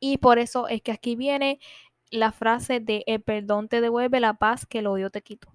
Y 0.00 0.18
por 0.18 0.38
eso 0.38 0.68
es 0.68 0.82
que 0.82 0.92
aquí 0.92 1.16
viene 1.16 1.60
la 2.10 2.32
frase 2.32 2.80
de 2.80 3.04
el 3.06 3.22
perdón 3.22 3.68
te 3.68 3.80
devuelve 3.80 4.20
la 4.20 4.34
paz 4.34 4.66
que 4.66 4.80
el 4.80 4.86
odio 4.86 5.10
te 5.10 5.22
quitó. 5.22 5.52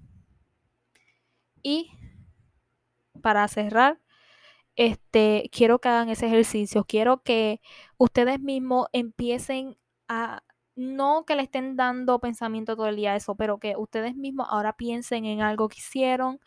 Y 1.64 1.92
para 3.22 3.48
cerrar, 3.48 4.00
este, 4.76 5.50
quiero 5.52 5.80
que 5.80 5.90
hagan 5.90 6.10
ese 6.10 6.28
ejercicio, 6.28 6.86
quiero 6.86 7.24
que 7.24 7.62
ustedes 7.98 8.40
mismos 8.40 8.88
empiecen 8.94 9.78
a, 10.08 10.44
no 10.76 11.26
que 11.26 11.36
le 11.36 11.44
estén 11.44 11.76
dando 11.76 12.20
pensamiento 12.20 12.76
todo 12.76 12.88
el 12.88 12.96
día 12.96 13.14
a 13.14 13.16
eso, 13.16 13.36
pero 13.36 13.60
que 13.60 13.76
ustedes 13.78 14.16
mismos 14.16 14.48
ahora 14.50 14.74
piensen 14.74 15.26
en 15.26 15.42
algo 15.42 15.70
que 15.70 15.80
hicieron, 15.80 16.40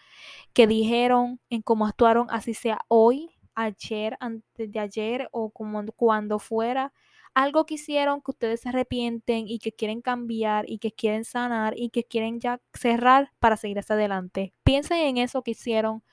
que 0.53 0.67
dijeron, 0.67 1.41
en 1.51 1.63
cómo 1.63 1.87
actuaron, 1.87 2.29
así 2.31 2.55
sea 2.55 2.81
hoy, 2.89 3.31
ayer, 3.55 4.17
antes 4.21 4.73
de 4.73 4.81
ayer 4.81 5.29
o 5.33 5.51
como 5.51 5.85
cuando 5.97 6.39
fuera, 6.39 6.93
algo 7.35 7.67
que 7.67 7.75
hicieron 7.75 8.21
que 8.23 8.31
ustedes 8.31 8.61
se 8.61 8.69
arrepienten 8.69 9.49
y 9.49 9.59
que 9.59 9.73
quieren 9.73 10.01
cambiar 10.01 10.65
y 10.69 10.79
que 10.79 10.93
quieren 10.93 11.25
sanar 11.25 11.75
y 11.77 11.91
que 11.91 12.05
quieren 12.05 12.41
ya 12.41 12.61
cerrar 12.73 13.33
para 13.41 13.57
seguir 13.57 13.79
hacia 13.79 13.97
adelante. 13.97 14.55
Piensen 14.63 14.99
en 14.99 15.19
eso 15.19 15.43
que 15.43 15.53
hicieron, 15.53 16.05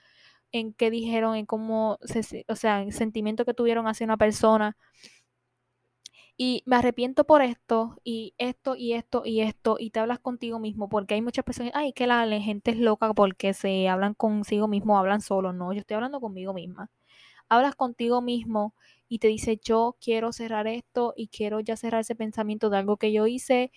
en 0.52 0.74
qué 0.74 0.92
dijeron, 0.92 1.36
en 1.36 1.46
cómo, 1.46 1.98
se, 2.04 2.46
o 2.48 2.56
sea, 2.56 2.82
el 2.82 2.94
sentimiento 2.94 3.46
que 3.46 3.54
tuvieron 3.54 3.88
hacia 3.88 4.06
una 4.06 4.18
persona. 4.18 4.78
Y 6.44 6.64
me 6.66 6.78
arrepiento 6.78 7.24
por 7.24 7.44
esto, 7.44 7.98
y 8.04 8.34
esto, 8.40 8.76
y 8.76 8.94
esto, 8.94 9.22
y 9.26 9.42
esto, 9.42 9.76
y 9.78 9.92
te 9.92 10.00
hablas 10.00 10.18
contigo 10.18 10.58
mismo, 10.58 10.90
porque 10.90 11.14
hay 11.14 11.22
muchas 11.22 11.46
personas, 11.46 11.72
ay, 11.76 11.94
que 11.94 12.08
la, 12.08 12.26
gente 12.40 12.72
es 12.72 12.78
loca 12.78 13.14
porque 13.14 13.54
se 13.54 13.88
hablan 13.88 14.16
consigo 14.16 14.68
mismo, 14.68 14.98
hablan 14.98 15.22
solo. 15.22 15.54
No, 15.54 15.72
yo 15.72 15.82
estoy 15.82 15.94
hablando 15.98 16.20
conmigo 16.20 16.52
misma. 16.52 16.90
Hablas 17.48 17.76
contigo 17.76 18.24
mismo 18.24 18.74
y 19.08 19.20
te 19.20 19.28
dice, 19.28 19.60
yo 19.64 19.98
quiero 20.02 20.34
cerrar 20.34 20.66
esto 20.66 21.14
y 21.16 21.28
quiero 21.28 21.60
ya 21.60 21.78
cerrar 21.78 22.02
ese 22.02 22.16
pensamiento 22.16 22.72
de 22.72 22.78
algo 22.80 22.98
que 22.98 23.12
yo 23.14 23.28
hice, 23.28 23.72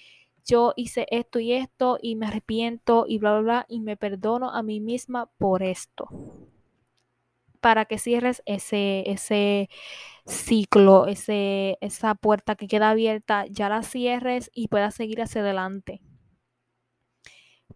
yo 0.46 0.72
hice 0.74 1.06
esto 1.10 1.40
y 1.40 1.52
esto 1.52 1.98
y 2.00 2.16
me 2.16 2.28
arrepiento 2.28 3.04
y 3.06 3.18
bla, 3.18 3.32
bla, 3.32 3.40
bla, 3.42 3.66
y 3.68 3.80
me 3.80 3.98
perdono 3.98 4.48
a 4.48 4.62
mí 4.62 4.80
misma 4.80 5.26
por 5.36 5.62
esto. 5.62 6.08
Para 7.64 7.86
que 7.86 7.98
cierres 7.98 8.42
ese, 8.44 9.10
ese 9.10 9.70
ciclo, 10.26 11.06
ese, 11.06 11.78
esa 11.80 12.14
puerta 12.14 12.56
que 12.56 12.68
queda 12.68 12.90
abierta, 12.90 13.46
ya 13.48 13.70
la 13.70 13.82
cierres 13.82 14.50
y 14.54 14.68
puedas 14.68 14.94
seguir 14.94 15.22
hacia 15.22 15.40
adelante 15.40 16.02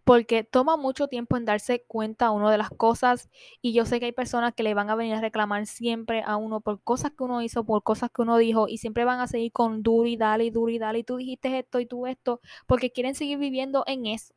porque 0.03 0.43
toma 0.43 0.77
mucho 0.77 1.07
tiempo 1.07 1.37
en 1.37 1.45
darse 1.45 1.83
cuenta 1.87 2.31
uno 2.31 2.49
de 2.49 2.57
las 2.57 2.69
cosas 2.71 3.29
y 3.61 3.73
yo 3.73 3.85
sé 3.85 3.99
que 3.99 4.07
hay 4.07 4.11
personas 4.11 4.53
que 4.55 4.63
le 4.63 4.73
van 4.73 4.89
a 4.89 4.95
venir 4.95 5.15
a 5.15 5.21
reclamar 5.21 5.65
siempre 5.67 6.23
a 6.25 6.37
uno 6.37 6.61
por 6.61 6.81
cosas 6.81 7.11
que 7.11 7.23
uno 7.23 7.41
hizo, 7.41 7.63
por 7.65 7.83
cosas 7.83 8.09
que 8.11 8.21
uno 8.23 8.37
dijo 8.37 8.67
y 8.67 8.79
siempre 8.79 9.05
van 9.05 9.19
a 9.19 9.27
seguir 9.27 9.51
con 9.51 9.83
duro 9.83 10.07
y 10.07 10.17
dale 10.17 10.45
y 10.45 10.49
duro 10.51 10.71
y 10.71 10.79
dale 10.79 10.99
y 10.99 11.03
tú 11.03 11.17
dijiste 11.17 11.59
esto 11.59 11.79
y 11.79 11.85
tú 11.85 12.07
esto 12.07 12.41
porque 12.67 12.91
quieren 12.91 13.15
seguir 13.15 13.37
viviendo 13.37 13.83
en 13.87 14.05
eso. 14.07 14.33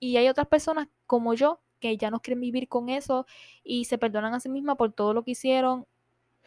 Y 0.00 0.16
hay 0.18 0.28
otras 0.28 0.48
personas 0.48 0.88
como 1.06 1.34
yo 1.34 1.60
que 1.84 1.96
ya 1.98 2.10
no 2.10 2.20
quieren 2.20 2.40
vivir 2.40 2.66
con 2.66 2.88
eso 2.88 3.26
y 3.62 3.84
se 3.84 3.98
perdonan 3.98 4.32
a 4.32 4.40
sí 4.40 4.48
mismas 4.48 4.76
por 4.76 4.92
todo 4.92 5.12
lo 5.12 5.22
que 5.22 5.32
hicieron 5.32 5.86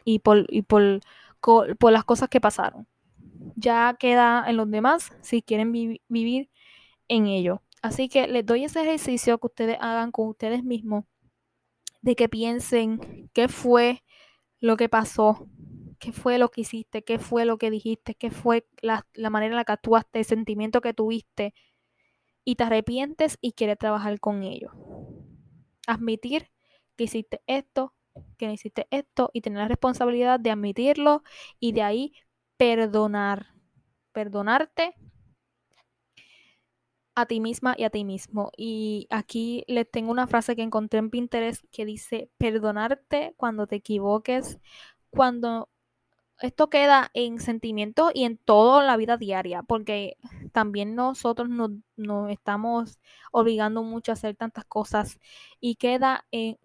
y 0.04 0.18
por, 0.18 0.46
y 0.48 0.62
por, 0.62 1.00
por 1.40 1.92
las 1.92 2.04
cosas 2.04 2.28
que 2.28 2.40
pasaron. 2.40 2.88
Ya 3.54 3.96
queda 4.00 4.44
en 4.48 4.56
los 4.56 4.68
demás 4.68 5.12
si 5.20 5.42
quieren 5.42 5.70
vivir 5.70 6.50
en 7.06 7.26
ello. 7.26 7.62
Así 7.82 8.08
que 8.08 8.26
les 8.26 8.44
doy 8.44 8.64
ese 8.64 8.82
ejercicio 8.82 9.38
que 9.38 9.46
ustedes 9.46 9.76
hagan 9.80 10.10
con 10.10 10.28
ustedes 10.28 10.64
mismos, 10.64 11.04
de 12.02 12.16
que 12.16 12.28
piensen 12.28 13.30
qué 13.32 13.46
fue 13.46 14.02
lo 14.58 14.76
que 14.76 14.88
pasó, 14.88 15.46
qué 16.00 16.12
fue 16.12 16.38
lo 16.38 16.50
que 16.50 16.62
hiciste, 16.62 17.04
qué 17.04 17.20
fue 17.20 17.44
lo 17.44 17.58
que 17.58 17.70
dijiste, 17.70 18.16
qué 18.16 18.32
fue 18.32 18.66
la, 18.82 19.06
manera 19.30 19.52
en 19.52 19.56
la 19.56 19.64
que 19.64 19.72
actuaste, 19.72 20.18
el 20.18 20.24
sentimiento 20.24 20.80
que 20.80 20.94
tuviste, 20.94 21.54
y 22.44 22.56
te 22.56 22.64
arrepientes 22.64 23.36
y 23.42 23.52
quieres 23.52 23.76
trabajar 23.76 24.18
con 24.20 24.42
ello. 24.42 24.72
Admitir 25.88 26.50
que 26.96 27.04
hiciste 27.04 27.42
esto, 27.46 27.94
que 28.36 28.46
no 28.46 28.52
hiciste 28.52 28.86
esto, 28.90 29.30
y 29.32 29.40
tener 29.40 29.58
la 29.58 29.68
responsabilidad 29.68 30.38
de 30.38 30.50
admitirlo 30.50 31.22
y 31.58 31.72
de 31.72 31.82
ahí 31.82 32.12
perdonar. 32.56 33.54
Perdonarte 34.12 34.94
a 37.14 37.26
ti 37.26 37.40
misma 37.40 37.74
y 37.76 37.84
a 37.84 37.90
ti 37.90 38.04
mismo. 38.04 38.52
Y 38.56 39.06
aquí 39.10 39.64
les 39.66 39.90
tengo 39.90 40.12
una 40.12 40.26
frase 40.28 40.54
que 40.54 40.62
encontré 40.62 40.98
en 41.00 41.10
Pinterest 41.10 41.64
que 41.72 41.84
dice, 41.84 42.30
perdonarte 42.38 43.34
cuando 43.36 43.66
te 43.66 43.76
equivoques, 43.76 44.58
cuando 45.10 45.68
esto 46.40 46.70
queda 46.70 47.10
en 47.14 47.40
sentimientos 47.40 48.12
y 48.14 48.24
en 48.24 48.38
toda 48.38 48.84
la 48.84 48.96
vida 48.96 49.16
diaria, 49.16 49.62
porque 49.62 50.16
también 50.52 50.94
nosotros 50.94 51.48
nos, 51.48 51.70
estamos 52.30 53.00
obligando 53.32 53.82
mucho 53.82 54.12
a 54.12 54.14
hacer 54.14 54.36
tantas 54.36 54.64
cosas 54.64 55.18
y 55.60 55.74
queda 55.76 56.26
en 56.30 56.58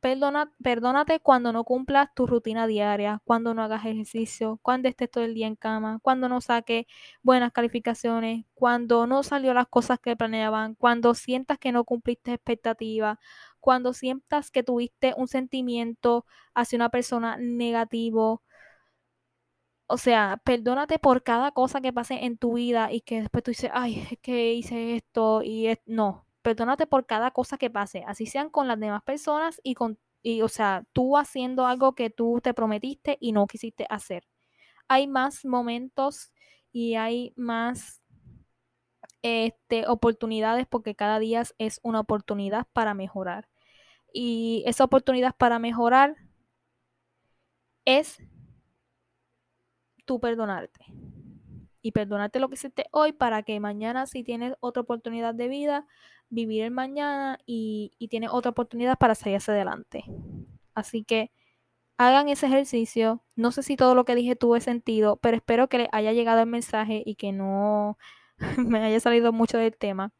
perdona, 0.00 0.50
perdónate 0.62 1.20
cuando 1.20 1.52
no 1.52 1.64
cumplas 1.64 2.08
tu 2.14 2.26
rutina 2.26 2.66
diaria, 2.66 3.20
cuando 3.24 3.52
no 3.54 3.62
hagas 3.62 3.84
ejercicio, 3.84 4.58
cuando 4.62 4.88
estés 4.88 5.10
todo 5.10 5.24
el 5.24 5.34
día 5.34 5.46
en 5.46 5.56
cama, 5.56 5.98
cuando 6.02 6.28
no 6.28 6.40
saques 6.40 6.86
buenas 7.22 7.52
calificaciones, 7.52 8.46
cuando 8.54 9.06
no 9.06 9.22
salió 9.22 9.52
las 9.54 9.66
cosas 9.68 9.98
que 10.00 10.16
planeaban, 10.16 10.74
cuando 10.74 11.14
sientas 11.14 11.58
que 11.58 11.72
no 11.72 11.84
cumpliste 11.84 12.32
expectativas, 12.32 13.18
cuando 13.60 13.92
sientas 13.92 14.50
que 14.50 14.62
tuviste 14.62 15.14
un 15.16 15.28
sentimiento 15.28 16.24
hacia 16.54 16.76
una 16.76 16.88
persona 16.90 17.36
negativo, 17.38 18.42
o 19.88 19.96
sea, 19.98 20.40
perdónate 20.44 20.98
por 20.98 21.22
cada 21.22 21.52
cosa 21.52 21.80
que 21.80 21.92
pase 21.92 22.24
en 22.26 22.36
tu 22.38 22.54
vida 22.54 22.92
y 22.92 23.00
que 23.00 23.22
después 23.22 23.42
tú 23.42 23.50
dices, 23.52 23.70
ay, 23.72 24.06
es 24.10 24.18
que 24.20 24.52
hice 24.52 24.96
esto 24.96 25.42
y 25.42 25.68
es... 25.68 25.78
no, 25.86 26.26
perdónate 26.42 26.86
por 26.86 27.06
cada 27.06 27.30
cosa 27.32 27.58
que 27.58 27.70
pase, 27.70 28.04
así 28.06 28.26
sean 28.26 28.50
con 28.50 28.68
las 28.68 28.78
demás 28.78 29.02
personas 29.02 29.60
y 29.64 29.74
con, 29.74 29.98
y, 30.22 30.42
o 30.42 30.48
sea, 30.48 30.84
tú 30.92 31.16
haciendo 31.16 31.66
algo 31.66 31.94
que 31.94 32.10
tú 32.10 32.40
te 32.42 32.54
prometiste 32.54 33.16
y 33.20 33.32
no 33.32 33.46
quisiste 33.46 33.86
hacer. 33.88 34.24
Hay 34.88 35.06
más 35.06 35.44
momentos 35.46 36.32
y 36.72 36.96
hay 36.96 37.32
más 37.36 38.02
este, 39.22 39.86
oportunidades 39.88 40.66
porque 40.66 40.94
cada 40.94 41.18
día 41.18 41.42
es 41.58 41.80
una 41.82 42.00
oportunidad 42.00 42.66
para 42.74 42.94
mejorar. 42.94 43.48
Y 44.12 44.64
esa 44.66 44.84
oportunidad 44.84 45.34
para 45.36 45.58
mejorar 45.58 46.16
es 47.86 48.18
tú 50.08 50.20
perdonarte. 50.20 50.86
Y 51.82 51.92
perdonarte 51.92 52.40
lo 52.40 52.48
que 52.48 52.54
hiciste 52.54 52.86
hoy 52.90 53.12
para 53.12 53.44
que 53.44 53.60
mañana 53.60 54.06
si 54.06 54.24
tienes 54.24 54.54
otra 54.60 54.82
oportunidad 54.82 55.34
de 55.34 55.48
vida, 55.48 55.86
vivir 56.30 56.64
el 56.64 56.72
mañana 56.72 57.38
y, 57.46 57.92
y 57.98 58.08
tienes 58.08 58.30
otra 58.32 58.50
oportunidad 58.50 58.98
para 58.98 59.14
salir 59.14 59.36
hacia 59.36 59.54
adelante. 59.54 60.04
Así 60.74 61.04
que 61.04 61.30
hagan 61.98 62.28
ese 62.28 62.46
ejercicio. 62.46 63.24
No 63.36 63.52
sé 63.52 63.62
si 63.62 63.76
todo 63.76 63.94
lo 63.94 64.04
que 64.04 64.14
dije 64.14 64.36
tuvo 64.36 64.58
sentido, 64.60 65.18
pero 65.18 65.36
espero 65.36 65.68
que 65.68 65.78
les 65.78 65.88
haya 65.92 66.12
llegado 66.12 66.40
el 66.40 66.48
mensaje 66.48 67.02
y 67.04 67.16
que 67.16 67.32
no 67.32 67.98
me 68.58 68.80
haya 68.84 69.00
salido 69.00 69.32
mucho 69.32 69.58
del 69.58 69.76
tema. 69.76 70.12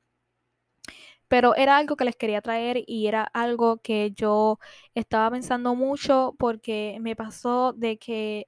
Pero 1.29 1.55
era 1.57 1.77
algo 1.77 1.97
que 1.97 2.05
les 2.05 2.17
quería 2.17 2.41
traer 2.43 2.83
y 2.87 3.07
era 3.07 3.23
algo 3.25 3.79
que 3.83 4.13
yo 4.13 4.59
estaba 4.95 5.31
pensando 5.31 5.75
mucho 5.75 6.35
porque 6.39 6.99
me 7.01 7.17
pasó 7.17 7.73
de 7.75 7.99
que 7.99 8.47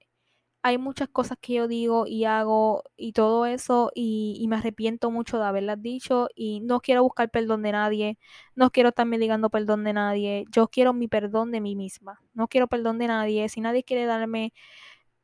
hay 0.63 0.79
muchas 0.79 1.09
cosas 1.09 1.39
que 1.41 1.55
yo 1.55 1.69
digo 1.69 2.07
y 2.07 2.25
hago 2.25 2.85
y 2.97 3.13
todo 3.13 3.47
eso 3.47 3.91
y, 3.95 4.45
me 4.49 4.57
arrepiento 4.57 5.11
mucho 5.11 5.39
de 5.39 5.45
haberlas 5.45 5.81
dicho 5.81 6.29
y 6.35 6.61
no 6.61 6.81
quiero 6.81 7.03
buscar 7.03 7.31
perdón 7.31 7.63
de 7.63 7.73
nadie, 7.73 8.19
no 8.55 8.71
quiero 8.71 8.91
estar 8.91 9.07
mendigando 9.07 9.51
perdón 9.51 9.85
de 9.85 9.93
nadie, 9.95 10.45
yo 10.51 10.69
quiero 10.69 10.93
mi 10.93 11.09
perdón 11.09 11.51
de 11.53 11.61
mí 11.61 11.77
misma, 11.77 12.21
no 12.35 12.49
quiero 12.49 12.69
perdón 12.69 12.99
de 12.99 13.07
nadie, 13.09 13.49
si 13.49 13.61
nadie 13.61 13.85
quiere 13.85 14.07
darme 14.07 14.53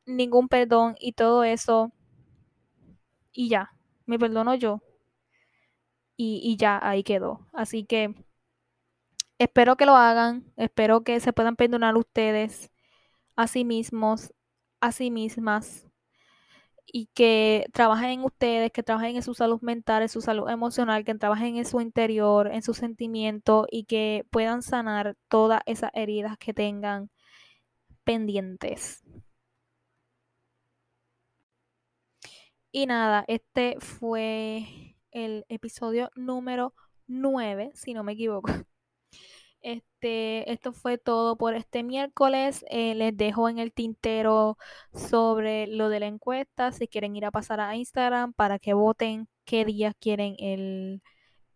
ningún 0.05 0.47
perdón 0.49 0.95
y 0.99 1.13
todo 1.13 1.43
eso 1.43 1.91
y 3.31 3.49
ya, 3.49 3.71
me 4.05 4.19
perdono 4.19 4.55
yo 4.55 4.81
y, 6.15 6.41
y 6.43 6.57
ya 6.57 6.79
ahí 6.81 7.03
quedó. 7.03 7.47
Así 7.53 7.85
que 7.85 8.15
espero 9.37 9.77
que 9.77 9.85
lo 9.85 9.95
hagan, 9.95 10.51
espero 10.57 11.03
que 11.03 11.19
se 11.19 11.33
puedan 11.33 11.55
perdonar 11.55 11.95
ustedes 11.97 12.71
a 13.35 13.47
sí 13.47 13.65
mismos 13.65 14.33
a 14.81 14.91
sí 14.91 15.11
mismas 15.11 15.87
y 16.85 17.07
que 17.13 17.67
trabajen 17.73 18.11
en 18.11 18.23
ustedes, 18.23 18.71
que 18.71 18.83
trabajen 18.83 19.15
en 19.17 19.23
su 19.23 19.33
salud 19.33 19.61
mental, 19.61 20.03
en 20.03 20.09
su 20.09 20.21
salud 20.21 20.49
emocional, 20.49 21.03
que 21.05 21.15
trabajen 21.15 21.57
en 21.57 21.65
su 21.65 21.81
interior, 21.81 22.47
en 22.47 22.61
sus 22.63 22.77
sentimientos 22.77 23.67
y 23.71 23.85
que 23.85 24.25
puedan 24.31 24.61
sanar 24.61 25.15
todas 25.27 25.61
esas 25.65 25.91
heridas 25.93 26.37
que 26.37 26.53
tengan 26.53 27.09
pendientes. 28.03 29.03
Y 32.71 32.85
nada, 32.85 33.25
este 33.27 33.77
fue 33.79 34.95
el 35.11 35.45
episodio 35.49 36.09
número 36.15 36.73
9, 37.07 37.71
si 37.75 37.93
no 37.93 38.03
me 38.03 38.13
equivoco. 38.13 38.49
Este, 39.99 40.51
esto 40.51 40.73
fue 40.73 40.99
todo 40.99 41.37
por 41.37 41.55
este 41.55 41.81
miércoles. 41.83 42.63
Eh, 42.69 42.93
les 42.95 43.17
dejo 43.17 43.49
en 43.49 43.57
el 43.57 43.73
tintero 43.73 44.57
sobre 44.93 45.65
lo 45.67 45.89
de 45.89 45.99
la 45.99 46.05
encuesta. 46.07 46.71
Si 46.71 46.87
quieren 46.87 47.15
ir 47.15 47.25
a 47.25 47.31
pasar 47.31 47.59
a 47.59 47.75
Instagram 47.75 48.33
para 48.33 48.59
que 48.59 48.73
voten 48.73 49.27
qué 49.45 49.65
día 49.65 49.93
quieren 49.99 50.35
el, 50.39 51.01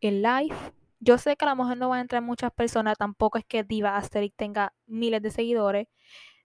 el 0.01 0.23
live. 0.23 0.55
Yo 0.99 1.17
sé 1.17 1.35
que 1.37 1.45
a 1.45 1.49
lo 1.49 1.55
mejor 1.55 1.77
no 1.77 1.89
van 1.89 1.99
a 1.99 2.01
entrar 2.03 2.23
muchas 2.23 2.51
personas. 2.53 2.97
Tampoco 2.97 3.37
es 3.37 3.45
que 3.45 3.63
Diva 3.63 3.97
Asterix 3.97 4.35
tenga 4.35 4.73
miles 4.87 5.21
de 5.21 5.31
seguidores. 5.31 5.87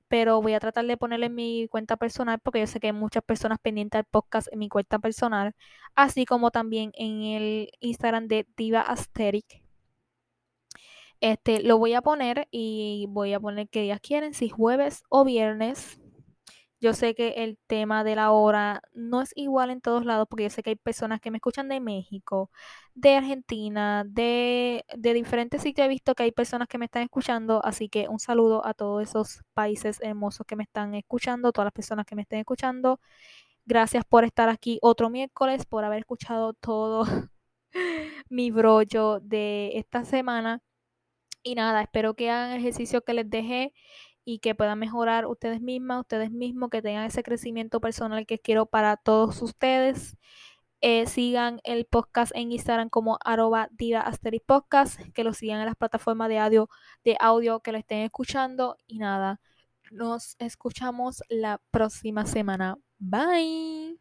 Pero 0.09 0.43
voy 0.43 0.55
a 0.55 0.61
tratar 0.61 0.87
de 0.87 0.97
ponerle 0.99 1.27
en 1.27 1.35
mi 1.35 1.69
cuenta 1.69 1.97
personal 1.97 2.41
porque 2.41 2.61
yo 2.61 2.67
sé 2.69 2.81
que 2.81 2.89
hay 2.89 2.93
muchas 2.95 3.25
personas 3.25 3.59
pendientes 3.61 4.01
del 4.01 4.07
podcast 4.07 4.49
en 4.53 4.59
mi 4.61 4.69
cuenta 4.69 4.99
personal. 4.99 5.55
Así 5.95 6.27
como 6.27 6.51
también 6.51 6.93
en 6.95 7.23
el 7.23 7.71
Instagram 7.81 8.29
de 8.29 8.47
Diva 8.57 8.83
Asterix 8.83 9.66
este, 11.21 11.62
lo 11.62 11.79
voy 11.79 11.95
a 11.95 12.03
poner 12.03 12.49
y 12.51 13.07
voy 13.11 13.33
a 13.35 13.41
poner 13.41 13.69
qué 13.69 13.83
días 13.83 14.01
quieren, 14.01 14.35
si 14.35 14.49
jueves 14.49 15.03
o 15.09 15.25
viernes. 15.25 15.99
Yo 16.79 16.93
sé 16.93 17.14
que 17.14 17.29
el 17.39 17.59
tema 17.67 18.05
de 18.05 18.17
la 18.17 18.31
hora 18.33 18.83
no 18.93 19.23
es 19.23 19.33
igual 19.35 19.71
en 19.71 19.81
todos 19.81 20.05
lados, 20.05 20.27
porque 20.29 20.45
yo 20.45 20.51
sé 20.51 20.62
que 20.62 20.71
hay 20.71 20.77
personas 20.77 21.21
que 21.21 21.31
me 21.31 21.39
escuchan 21.39 21.69
de 21.69 21.81
México, 21.81 22.51
de 22.95 23.14
Argentina, 23.17 24.05
de, 24.07 24.85
de 24.97 25.14
diferentes 25.14 25.62
sitios. 25.62 25.87
He 25.87 25.89
visto 25.89 26.14
que 26.14 26.25
hay 26.25 26.33
personas 26.33 26.69
que 26.69 26.77
me 26.79 26.85
están 26.85 27.03
escuchando, 27.03 27.64
así 27.64 27.89
que 27.89 28.09
un 28.09 28.19
saludo 28.21 28.64
a 28.67 28.75
todos 28.75 29.03
esos 29.03 29.43
países 29.55 29.99
hermosos 30.03 30.47
que 30.47 30.55
me 30.57 30.64
están 30.64 30.95
escuchando, 30.95 31.51
todas 31.53 31.67
las 31.67 31.73
personas 31.73 32.05
que 32.07 32.14
me 32.14 32.23
estén 32.23 32.41
escuchando. 32.41 33.01
Gracias 33.67 34.05
por 34.05 34.25
estar 34.25 34.49
aquí 34.49 34.79
otro 34.83 35.11
miércoles, 35.11 35.67
por 35.67 35.85
haber 35.85 36.01
escuchado 36.01 36.53
todo 36.55 37.05
mi 38.29 38.51
brollo 38.51 39.21
de 39.21 39.79
esta 39.79 40.05
semana. 40.05 40.61
Y 41.47 41.55
nada, 41.55 41.81
espero 41.81 42.15
que 42.15 42.29
hagan 42.29 42.51
el 42.51 42.59
ejercicio 42.59 43.05
que 43.05 43.15
les 43.15 43.31
dejé 43.31 43.73
y 44.25 44.41
que 44.41 44.57
puedan 44.57 44.81
mejorar 44.81 45.27
ustedes 45.27 45.61
mismas, 45.61 46.01
ustedes 46.01 46.33
mismos, 46.33 46.71
que 46.71 46.83
tengan 46.83 47.05
ese 47.05 47.23
crecimiento 47.23 47.81
personal 47.81 48.27
que 48.27 48.41
quiero 48.41 48.67
para 48.67 48.97
todos 48.97 49.41
ustedes. 49.43 50.17
Eh, 50.81 51.07
sigan 51.07 51.61
el 51.63 51.85
podcast 51.85 52.33
en 52.35 52.51
Instagram 52.51 52.89
como 52.89 53.19
arroba 53.25 53.69
diva 53.71 54.01
asteris 54.01 54.43
podcast, 54.45 55.01
que 55.15 55.23
lo 55.23 55.33
sigan 55.35 55.61
en 55.61 55.67
las 55.67 55.77
plataformas 55.77 56.29
de 56.31 56.41
audio, 56.41 56.69
de 57.05 57.17
audio 57.21 57.61
que 57.61 57.71
lo 57.71 57.79
estén 57.79 58.01
escuchando. 58.01 58.77
Y 58.89 58.99
nada, 58.99 59.41
nos 59.93 60.35
escuchamos 60.41 61.23
la 61.29 61.61
próxima 61.71 62.27
semana. 62.27 62.77
Bye. 62.99 64.01